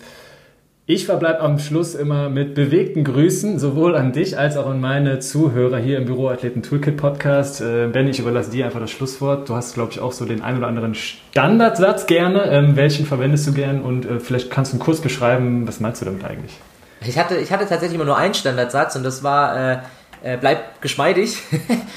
[0.85, 5.21] ich verbleibe am Schluss immer mit bewegten Grüßen, sowohl an dich als auch an meine
[5.21, 7.61] Zuhörer hier im Büroathleten Toolkit Podcast.
[7.61, 9.49] Äh, ben, ich überlasse dir einfach das Schlusswort.
[9.49, 12.47] Du hast, glaube ich, auch so den ein oder anderen Standardsatz gerne.
[12.51, 13.81] Ähm, welchen verwendest du gern?
[13.81, 16.59] Und äh, vielleicht kannst du einen Kurs beschreiben, was meinst du damit eigentlich?
[17.07, 19.79] Ich hatte, ich hatte tatsächlich immer nur einen Standardsatz und das war, äh,
[20.25, 21.39] äh bleib geschmeidig.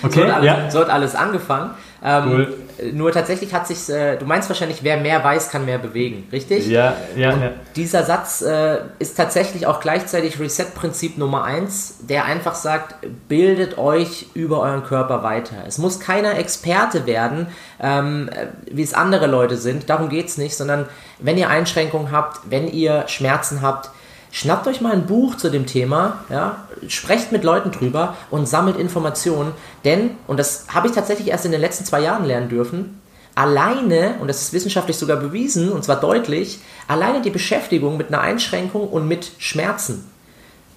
[0.04, 0.70] Okay, so, hat alles, ja.
[0.70, 1.72] so hat alles angefangen.
[2.04, 2.54] Ähm, cool.
[2.94, 6.68] Nur tatsächlich hat sich, äh, du meinst wahrscheinlich, wer mehr weiß, kann mehr bewegen, richtig?
[6.68, 7.34] Ja, ja.
[7.34, 7.52] Und ja.
[7.76, 12.96] Dieser Satz äh, ist tatsächlich auch gleichzeitig Reset-Prinzip Nummer eins, der einfach sagt,
[13.28, 15.58] bildet euch über euren Körper weiter.
[15.68, 17.48] Es muss keiner Experte werden,
[17.80, 18.30] ähm,
[18.70, 20.88] wie es andere Leute sind, darum geht es nicht, sondern
[21.20, 23.90] wenn ihr Einschränkungen habt, wenn ihr Schmerzen habt,
[24.36, 28.76] Schnappt euch mal ein Buch zu dem Thema, ja, sprecht mit Leuten drüber und sammelt
[28.76, 29.54] Informationen,
[29.86, 33.00] denn, und das habe ich tatsächlich erst in den letzten zwei Jahren lernen dürfen,
[33.34, 36.60] alleine, und das ist wissenschaftlich sogar bewiesen, und zwar deutlich,
[36.90, 40.04] alleine die Beschäftigung mit einer Einschränkung und mit Schmerzen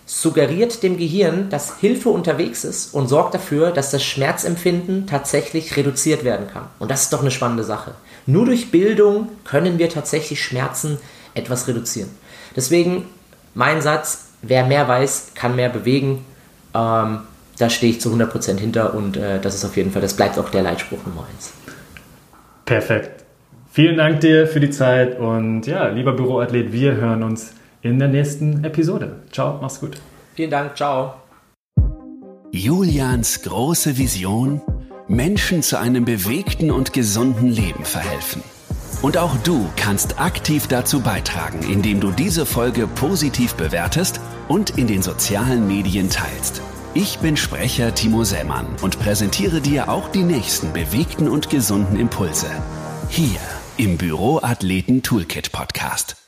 [0.06, 6.22] suggeriert dem Gehirn, dass Hilfe unterwegs ist und sorgt dafür, dass das Schmerzempfinden tatsächlich reduziert
[6.22, 6.66] werden kann.
[6.78, 7.94] Und das ist doch eine spannende Sache.
[8.24, 10.98] Nur durch Bildung können wir tatsächlich Schmerzen
[11.34, 12.10] etwas reduzieren.
[12.54, 13.06] Deswegen
[13.54, 16.24] mein Satz, wer mehr weiß, kann mehr bewegen.
[16.74, 17.20] Ähm,
[17.58, 20.38] da stehe ich zu 100% hinter und äh, das ist auf jeden Fall, das bleibt
[20.38, 21.52] auch der Leitspruch Nummer 1.
[22.64, 23.24] Perfekt.
[23.72, 28.08] Vielen Dank dir für die Zeit und ja, lieber Büroathlet, wir hören uns in der
[28.08, 29.16] nächsten Episode.
[29.30, 30.00] Ciao, mach's gut.
[30.34, 31.14] Vielen Dank, ciao.
[32.50, 34.60] Julians große Vision,
[35.06, 38.42] Menschen zu einem bewegten und gesunden Leben verhelfen.
[39.00, 44.86] Und auch du kannst aktiv dazu beitragen, indem du diese Folge positiv bewertest und in
[44.86, 46.62] den sozialen Medien teilst.
[46.94, 52.50] Ich bin Sprecher Timo Sämann und präsentiere dir auch die nächsten bewegten und gesunden Impulse.
[53.08, 53.40] Hier
[53.76, 56.27] im Büroathleten Toolkit Podcast.